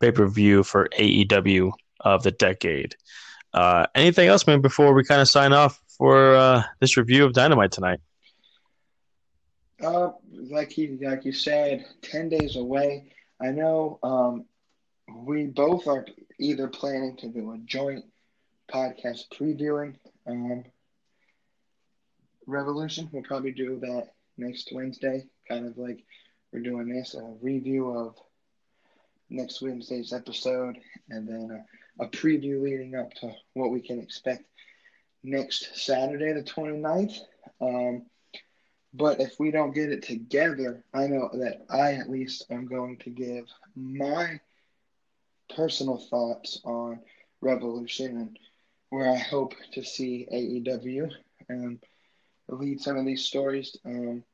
[0.00, 2.94] pay per view for AEW of the decade.
[3.52, 7.32] Uh, anything else, man, before we kind of sign off for uh, this review of
[7.32, 8.00] Dynamite tonight?
[9.82, 10.10] Uh,
[10.50, 13.12] like you like you said, ten days away.
[13.40, 14.46] I know um,
[15.14, 16.06] we both are
[16.38, 18.04] either planning to do a joint
[18.72, 19.96] podcast previewing
[20.26, 20.64] um,
[22.46, 23.08] Revolution.
[23.12, 24.08] We'll probably do that
[24.38, 26.04] next Wednesday, kind of like
[26.52, 28.16] we're doing this a review of
[29.28, 30.78] next Wednesday's episode,
[31.10, 31.64] and then
[32.00, 34.44] a, a preview leading up to what we can expect
[35.22, 37.18] next Saturday, the 29th.
[37.60, 38.06] Um,
[38.96, 42.96] but if we don't get it together, I know that I at least am going
[42.98, 43.44] to give
[43.74, 44.40] my
[45.54, 47.00] personal thoughts on
[47.42, 48.38] Revolution and
[48.90, 51.10] where I hope to see AEW
[51.48, 51.78] and
[52.48, 54.24] lead some of these stories um,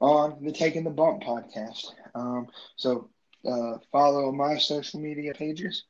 [0.00, 1.86] on the Taking the Bump podcast.
[2.14, 2.46] Um,
[2.76, 3.08] so
[3.48, 5.84] uh, follow my social media pages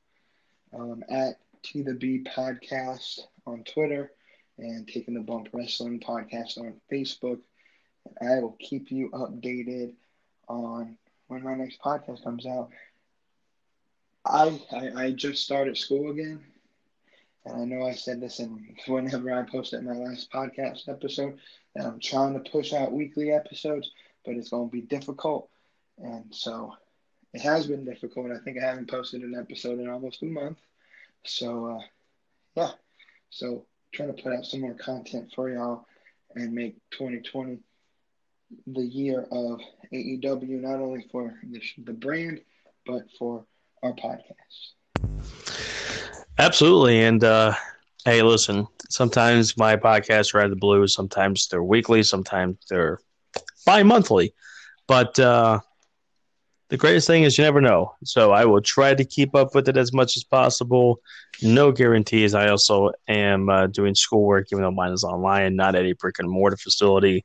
[0.73, 4.13] um, at T the B Podcast on Twitter
[4.59, 7.41] and Taking the Bump Wrestling Podcast on Facebook.
[8.21, 9.95] I will keep you updated
[10.49, 10.97] on
[11.29, 12.71] when my next podcast comes out.
[14.25, 16.45] I, I, I just started school again,
[17.45, 21.39] and I know I said this in whenever I posted my last podcast episode
[21.75, 23.91] that I'm trying to push out weekly episodes,
[24.25, 25.49] but it's going to be difficult,
[25.99, 26.75] and so
[27.33, 28.33] it has been difficult.
[28.33, 30.59] I think I haven't posted an episode in almost a month,
[31.25, 31.83] so uh,
[32.55, 32.71] yeah,
[33.31, 35.87] so trying to put out some more content for y'all
[36.35, 37.59] and make 2020
[38.67, 39.61] the year of
[39.93, 42.41] AEW, not only for the, the brand,
[42.87, 43.45] but for
[43.83, 44.75] our podcast.
[46.39, 47.03] Absolutely.
[47.03, 47.55] And uh,
[48.05, 50.87] hey, listen, sometimes my podcasts are out of the blue.
[50.87, 52.03] Sometimes they're weekly.
[52.03, 53.01] Sometimes they're
[53.67, 54.35] bi monthly.
[54.87, 55.61] But uh,
[56.71, 57.95] the greatest thing is you never know.
[58.05, 61.01] So I will try to keep up with it as much as possible.
[61.43, 62.35] No guarantees.
[62.35, 66.19] I also am uh, doing schoolwork, even though mine is online, not at a brick
[66.19, 67.25] and mortar facility.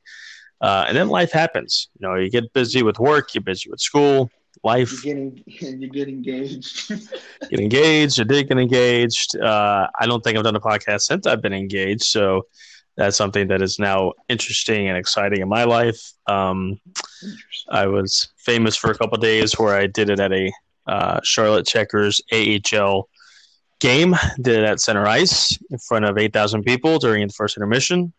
[0.64, 1.90] Uh, and then life happens.
[1.98, 4.30] You know, you get busy with work, you're busy with school,
[4.62, 5.04] life.
[5.04, 6.88] You get, you get engaged.
[7.50, 8.18] get engaged.
[8.18, 9.36] I did get engaged.
[9.36, 12.04] Uh, I don't think I've done a podcast since I've been engaged.
[12.04, 12.46] So
[12.96, 16.00] that's something that is now interesting and exciting in my life.
[16.28, 16.80] Um,
[17.68, 20.50] I was famous for a couple days where I did it at a
[20.86, 23.10] uh, Charlotte Checkers AHL
[23.80, 24.16] game.
[24.40, 28.14] Did it at center ice in front of 8,000 people during the first intermission.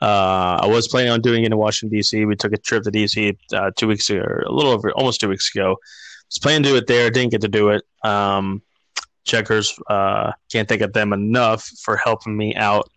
[0.00, 2.24] Uh, I was planning on doing it in Washington D.C.
[2.24, 3.36] We took a trip to D.C.
[3.52, 5.76] Uh, two weeks ago, a little over, almost two weeks ago.
[6.28, 7.82] Was planning to do it there, didn't get to do it.
[8.04, 8.62] Um,
[9.24, 12.90] Checkers, uh, can't thank them enough for helping me out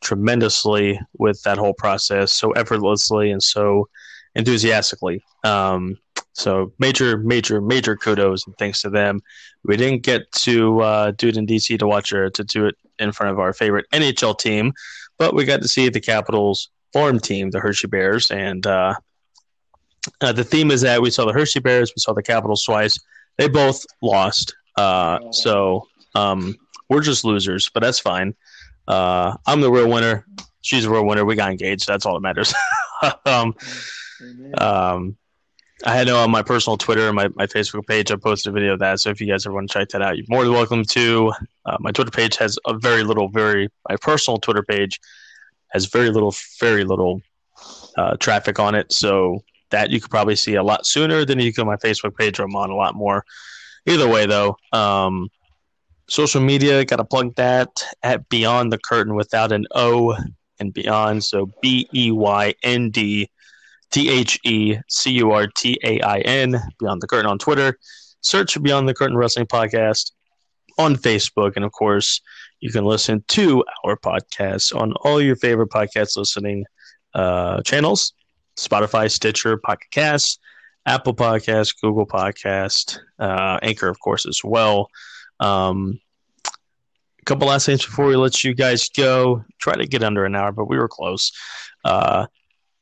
[0.00, 3.88] tremendously with that whole process, so effortlessly and so
[4.34, 5.22] enthusiastically.
[5.44, 5.98] Um,
[6.32, 9.20] so major, major, major kudos and thanks to them.
[9.64, 12.76] We didn't get to uh, do it in DC to watch or to do it
[12.98, 14.72] in front of our favorite NHL team,
[15.20, 18.94] but we got to see the Capitals farm team, the Hershey Bears, and uh,
[20.22, 22.98] uh, the theme is that we saw the Hershey Bears, we saw the Capitals twice.
[23.36, 26.56] They both lost, uh, so um,
[26.88, 28.34] we're just losers, but that's fine.
[28.88, 30.26] Uh, I'm the real winner.
[30.62, 31.24] She's the real winner.
[31.26, 31.86] We got engaged.
[31.86, 32.54] That's all that matters.
[33.26, 33.54] um,
[34.56, 35.16] um,
[35.84, 38.10] I had on my personal Twitter and my, my Facebook page.
[38.10, 39.00] I posted a video of that.
[39.00, 41.32] So if you guys ever want to check that out, you're more than welcome to.
[41.64, 45.00] Uh, my Twitter page has a very little, very my personal Twitter page
[45.68, 47.22] has very little, very little
[47.96, 48.92] uh, traffic on it.
[48.92, 52.38] So that you could probably see a lot sooner than you can my Facebook page.
[52.38, 53.24] I'm on a lot more.
[53.86, 55.28] Either way, though, um,
[56.08, 57.70] social media got to plug that
[58.02, 60.14] at Beyond the Curtain without an O
[60.58, 61.24] and Beyond.
[61.24, 63.30] So B E Y N D
[63.90, 67.78] T H E C U R T A I N, Beyond the Curtain on Twitter.
[68.20, 70.12] Search Beyond the Curtain Wrestling Podcast
[70.78, 71.56] on Facebook.
[71.56, 72.20] And of course,
[72.60, 76.64] you can listen to our podcast on all your favorite podcast listening
[77.14, 78.12] uh, channels
[78.58, 80.38] Spotify, Stitcher, Pocket Cast,
[80.86, 84.90] Apple Podcast, Google Podcast, uh, Anchor, of course, as well.
[85.40, 85.98] Um,
[86.46, 89.44] a couple last things before we let you guys go.
[89.58, 91.32] Try to get under an hour, but we were close.
[91.84, 92.26] Uh,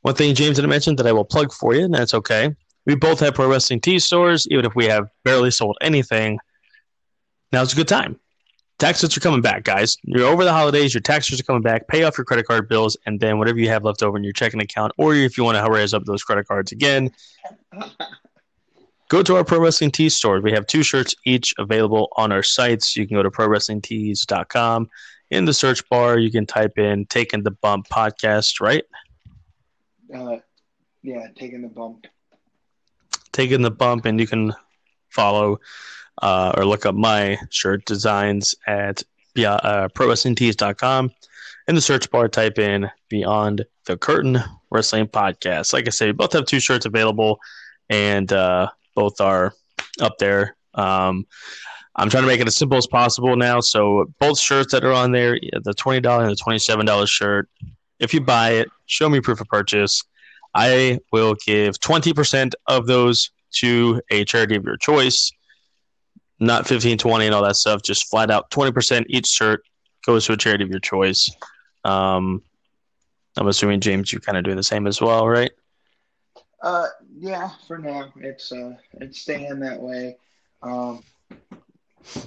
[0.03, 2.55] one thing James didn't mention that I will plug for you, and that's okay.
[2.87, 6.39] We both have pro wrestling tee stores, even if we have barely sold anything.
[7.53, 8.19] Now's a good time.
[8.79, 9.97] Taxes are coming back, guys.
[10.05, 11.89] You're over the holidays, your taxes are coming back.
[11.89, 14.33] Pay off your credit card bills, and then whatever you have left over in your
[14.33, 17.11] checking account, or if you want to raise up those credit cards again,
[19.09, 20.41] go to our Pro Wrestling Tees store.
[20.41, 22.97] We have two shirts each available on our sites.
[22.97, 24.89] You can go to prowrestlingtees.com.
[25.31, 28.85] In the search bar, you can type in Taking the Bump podcast, right?
[30.15, 30.37] Uh,
[31.03, 32.07] yeah, taking the bump.
[33.33, 34.53] Taking the bump, and you can
[35.11, 35.61] follow
[36.23, 39.03] uh, or look up my shirt designs at
[39.37, 41.13] uh, prowrestlingtees.com.
[41.69, 44.39] In the search bar, type in Beyond the Curtain
[44.71, 45.73] Wrestling Podcast.
[45.73, 47.39] Like I said, we both have two shirts available,
[47.89, 49.55] and uh, both are
[50.01, 50.57] up there.
[50.75, 51.27] Um,
[51.95, 53.61] I'm trying to make it as simple as possible now.
[53.61, 57.07] So both shirts that are on there, the twenty dollar and the twenty seven dollar
[57.07, 57.49] shirt,
[57.99, 60.03] if you buy it, show me proof of purchase.
[60.55, 65.33] I will give 20% of those to a charity of your choice.
[66.41, 67.83] Not 15, 20, and all that stuff.
[67.83, 69.63] Just flat out 20% each shirt
[70.07, 71.29] goes to a charity of your choice.
[71.85, 72.43] Um,
[73.37, 75.51] I'm assuming, James, you're kind of do the same as well, right?
[76.63, 76.87] Uh,
[77.17, 78.13] yeah, for now.
[78.17, 80.17] It's, uh, it's staying that way.
[80.63, 81.03] Um,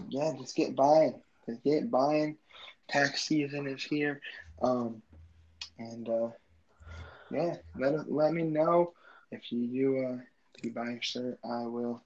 [0.10, 1.16] yeah, just get buying.
[1.48, 2.38] Just get buying.
[2.90, 4.22] Tax season is here.
[4.62, 5.02] Um,
[5.82, 6.30] and uh,
[7.32, 8.94] yeah, let let me know
[9.32, 10.22] if you uh,
[10.56, 11.40] if you buy a shirt.
[11.44, 12.02] I will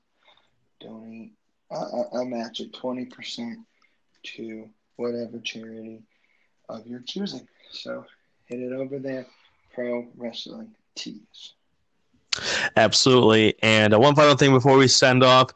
[0.80, 1.34] donate.
[1.72, 3.60] I'll, I'll match it twenty percent
[4.36, 6.04] to whatever charity
[6.70, 7.48] of your choosing.
[7.72, 8.06] So
[8.46, 9.26] hit it over there.
[9.74, 11.54] Pro Wrestling Tees.
[12.76, 13.56] Absolutely.
[13.62, 15.52] And uh, one final thing before we send off.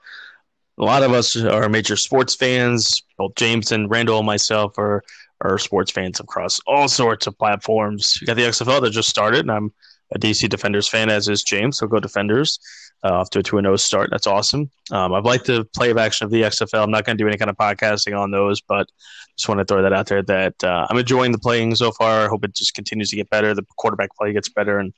[0.78, 3.04] A lot of us are major sports fans.
[3.18, 5.04] Both James and Randall and myself are
[5.42, 8.18] are sports fans across all sorts of platforms.
[8.20, 9.74] You got the XFL that just started, and I'm
[10.14, 11.78] a DC Defenders fan, as is James.
[11.78, 12.60] So go Defenders.
[13.02, 14.10] Uh, off to a 2 0 start.
[14.12, 14.70] That's awesome.
[14.92, 16.84] Um, I've liked the play of action of the XFL.
[16.84, 18.90] I'm not going to do any kind of podcasting on those, but
[19.38, 22.26] just want to throw that out there that uh, I'm enjoying the playing so far.
[22.26, 23.54] I hope it just continues to get better.
[23.54, 24.94] The quarterback play gets better, and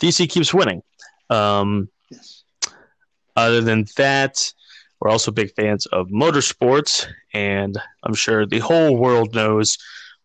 [0.00, 0.82] DC keeps winning.
[1.28, 2.44] Um, yes.
[3.34, 4.52] Other than that,
[5.00, 9.76] we're also big fans of motorsports, and I'm sure the whole world knows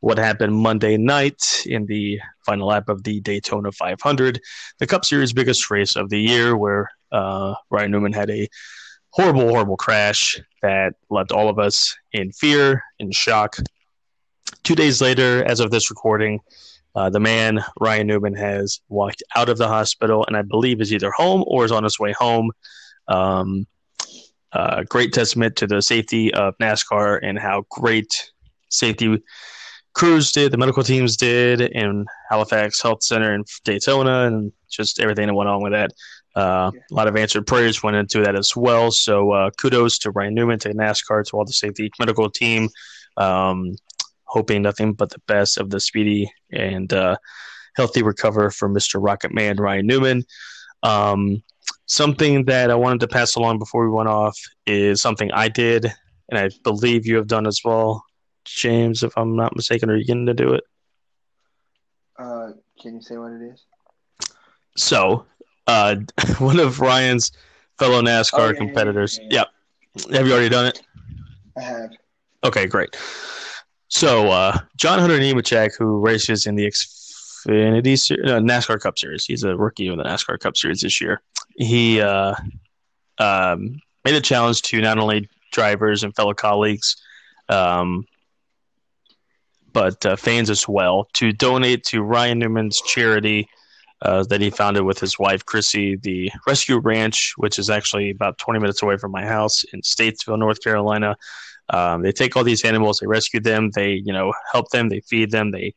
[0.02, 4.40] what happened Monday night in the final lap of the Daytona 500,
[4.80, 8.48] the Cup Series biggest race of the year, where uh, Ryan Newman had a
[9.12, 13.56] horrible, horrible crash that left all of us in fear, in shock.
[14.64, 16.42] Two days later, as of this recording,
[16.96, 20.94] uh, the man, Ryan Newman, has walked out of the hospital and I believe is
[20.94, 22.52] either home or is on his way home.
[23.08, 23.68] Um,
[24.54, 28.32] uh, great testament to the safety of NASCAR and how great
[28.70, 29.22] safety
[29.94, 35.28] crews did, the medical teams did in Halifax Health Center in Daytona, and just everything
[35.28, 35.92] that went on with that.
[36.36, 38.92] Uh, a lot of answered prayers went into that as well.
[38.92, 42.68] So uh, kudos to Ryan Newman, to NASCAR, to all the safety medical team.
[43.16, 43.72] Um,
[44.26, 47.16] hoping nothing but the best of the speedy and uh,
[47.78, 49.02] healthy recover for Mr.
[49.02, 50.24] Rocket Man Ryan Newman.
[50.84, 51.42] Um,
[51.88, 55.86] something that I wanted to pass along before we went off is something I did,
[56.30, 58.04] and I believe you have done as well,
[58.46, 59.04] James.
[59.04, 60.64] If I'm not mistaken, are you going to do it?
[62.18, 63.66] Uh, can you say what it is?
[64.78, 65.26] So,
[65.68, 65.96] uh,
[66.40, 67.32] one of Ryan's
[67.78, 69.20] fellow NASCAR Oh, yeah, yeah, competitors.
[69.22, 69.44] yeah, yeah.
[70.06, 70.16] Yep.
[70.16, 70.82] Have you already done it?
[71.58, 71.90] I have.
[72.44, 72.96] Okay, great.
[73.88, 76.66] So, uh, John Hunter Nemechek, who races in the
[77.46, 81.00] Xfinity Ser- uh, NASCAR Cup Series, he's a rookie in the NASCAR Cup Series this
[81.02, 81.22] year.
[81.56, 82.36] He uh,
[83.18, 86.96] um, made a challenge to not only drivers and fellow colleagues,
[87.50, 88.06] um,
[89.72, 93.48] but uh, fans as well, to donate to Ryan Newman's charity
[94.02, 98.38] uh, that he founded with his wife Krissie, the Rescue Ranch, which is actually about
[98.38, 101.16] 20 minutes away from my house in Statesville, North Carolina.
[101.70, 105.00] Um, they take all these animals, they rescue them, they you know help them, they
[105.00, 105.74] feed them, they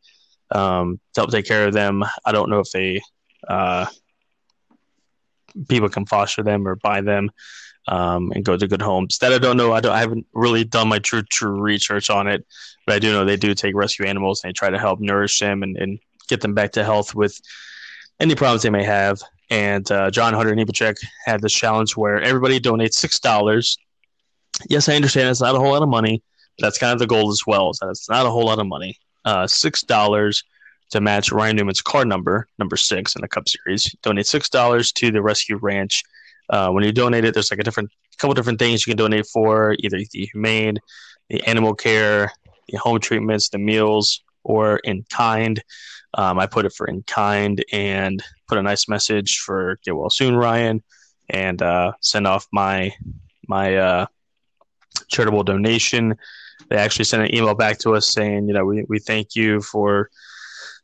[0.50, 2.04] um, help take care of them.
[2.24, 3.00] I don't know if they
[3.46, 3.86] uh,
[5.68, 7.30] people can foster them or buy them
[7.88, 9.18] um, and go to good homes.
[9.18, 9.72] That I don't know.
[9.72, 9.92] I don't.
[9.92, 12.46] I haven't really done my true true research on it,
[12.86, 15.38] but I do know they do take rescue animals and they try to help nourish
[15.38, 17.40] them and, and get them back to health with
[18.20, 19.20] any problems they may have.
[19.50, 23.78] And uh, John Hunter Nemechek had this challenge where everybody donates six dollars.
[24.68, 26.22] Yes, I understand it's not a whole lot of money,
[26.58, 27.72] but that's kind of the goal as well.
[27.80, 28.98] That it's not a whole lot of money.
[29.24, 30.44] Uh, six dollars
[30.90, 33.94] to match Ryan Newman's car number, number six in the Cup Series.
[34.02, 36.02] Donate six dollars to the Rescue Ranch.
[36.50, 39.26] Uh, when you donate it, there's like a different couple different things you can donate
[39.26, 40.78] for, either the humane,
[41.28, 42.32] the animal care,
[42.68, 45.62] the home treatments, the meals, or in kind.
[46.14, 50.10] Um, I put it for in kind and put a nice message for get well
[50.10, 50.82] soon, Ryan,
[51.28, 52.92] and uh, send off my
[53.46, 54.06] my uh,
[55.08, 56.16] charitable donation.
[56.68, 59.60] They actually sent an email back to us saying, you know, we, we thank you
[59.60, 60.10] for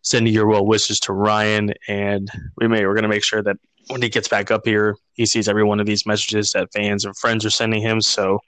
[0.03, 3.57] sending your well wishes to Ryan, and we may we're going to make sure that
[3.89, 7.05] when he gets back up here, he sees every one of these messages that fans
[7.05, 8.01] and friends are sending him.
[8.01, 8.39] So,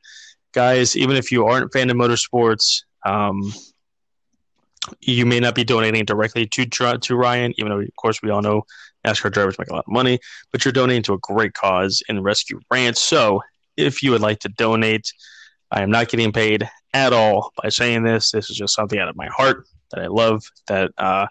[0.52, 3.52] guys, even if you aren't a fan of motorsports, um,
[5.00, 8.42] you may not be donating directly to to Ryan, even though, of course, we all
[8.42, 8.62] know
[9.06, 10.18] NASCAR drivers make a lot of money,
[10.52, 12.96] but you're donating to a great cause in Rescue Ranch.
[12.96, 13.40] So,
[13.76, 15.12] if you would like to donate,
[15.76, 18.30] I am not getting paid at all by saying this.
[18.30, 21.26] This is just something out of my heart that I love, that uh,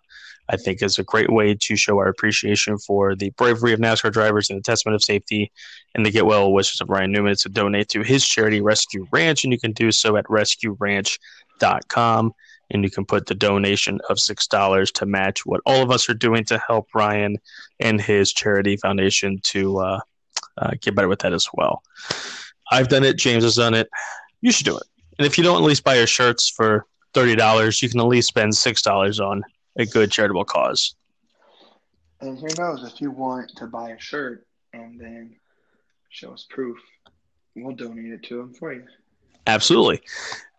[0.47, 4.11] I think is a great way to show our appreciation for the bravery of NASCAR
[4.11, 5.51] drivers and the testament of safety
[5.95, 9.43] and the get well wishes of Ryan Newman to donate to his charity, Rescue Ranch.
[9.43, 12.33] And you can do so at rescueranch.com.
[12.69, 16.13] And you can put the donation of $6 to match what all of us are
[16.13, 17.39] doing to help Ryan
[17.79, 20.01] and his charity foundation to uh,
[20.59, 21.81] uh, get better with that as well.
[22.71, 23.17] I've done it.
[23.17, 23.89] James has done it.
[24.45, 24.83] You should do it.
[25.17, 26.85] And if you don't at least buy your shirts for
[27.15, 29.43] $30, you can at least spend $6 on
[29.75, 30.93] a good charitable cause.
[32.21, 35.35] And who knows, if you want to buy a shirt and then
[36.09, 36.77] show us proof,
[37.55, 38.83] we'll donate it to them for you.
[39.47, 39.99] Absolutely.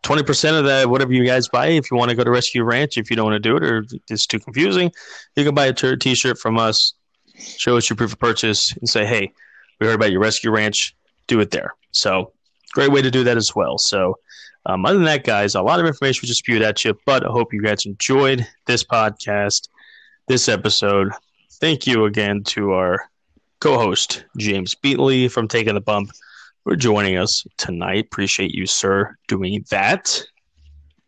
[0.03, 2.99] 20% of that, whatever you guys buy, if you want to go to Rescue Ranch,
[2.99, 4.91] if you don't want to do it or it's too confusing,
[5.37, 6.93] you can buy a t shirt from us,
[7.37, 9.33] show us your proof of purchase, and say, hey,
[9.79, 10.97] we heard about your Rescue Ranch,
[11.29, 11.77] do it there.
[11.93, 12.33] So,
[12.77, 13.79] great way to do that as well.
[13.79, 14.19] So,
[14.67, 17.25] um, other than that, guys, a lot of information we just spewed at you, but
[17.25, 19.69] I hope you guys enjoyed this podcast,
[20.29, 21.11] this episode.
[21.53, 23.09] Thank you again to our
[23.61, 26.11] co host, James Beatley from Taking the Bump,
[26.65, 28.05] for joining us tonight.
[28.13, 30.23] Appreciate you, sir, doing that.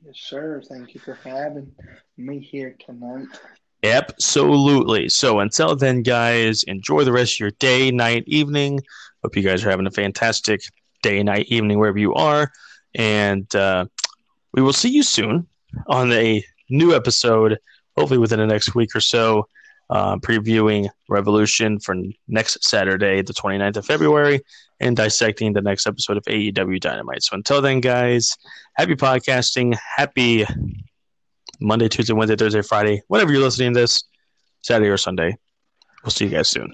[0.07, 0.62] Yes, sir.
[0.66, 1.70] Thank you for having
[2.16, 3.27] me here tonight.
[3.82, 5.11] Absolutely.
[5.11, 8.81] So until then, guys, enjoy the rest of your day, night, evening.
[9.23, 10.62] Hope you guys are having a fantastic
[11.02, 12.50] day, night, evening, wherever you are.
[12.94, 13.86] And uh,
[14.52, 15.46] we will see you soon
[15.86, 17.58] on a new episode,
[17.96, 19.46] hopefully within the next week or so,
[19.90, 21.96] uh, previewing Revolution for
[22.26, 24.40] next Saturday, the 29th of February,
[24.80, 27.22] and dissecting the next episode of AEW Dynamite.
[27.22, 28.36] So until then, guys,
[28.74, 29.76] happy podcasting.
[29.96, 30.46] Happy
[31.60, 34.04] Monday, Tuesday, Wednesday, Thursday, Friday, whenever you're listening to this,
[34.62, 35.36] Saturday or Sunday.
[36.04, 36.72] We'll see you guys soon.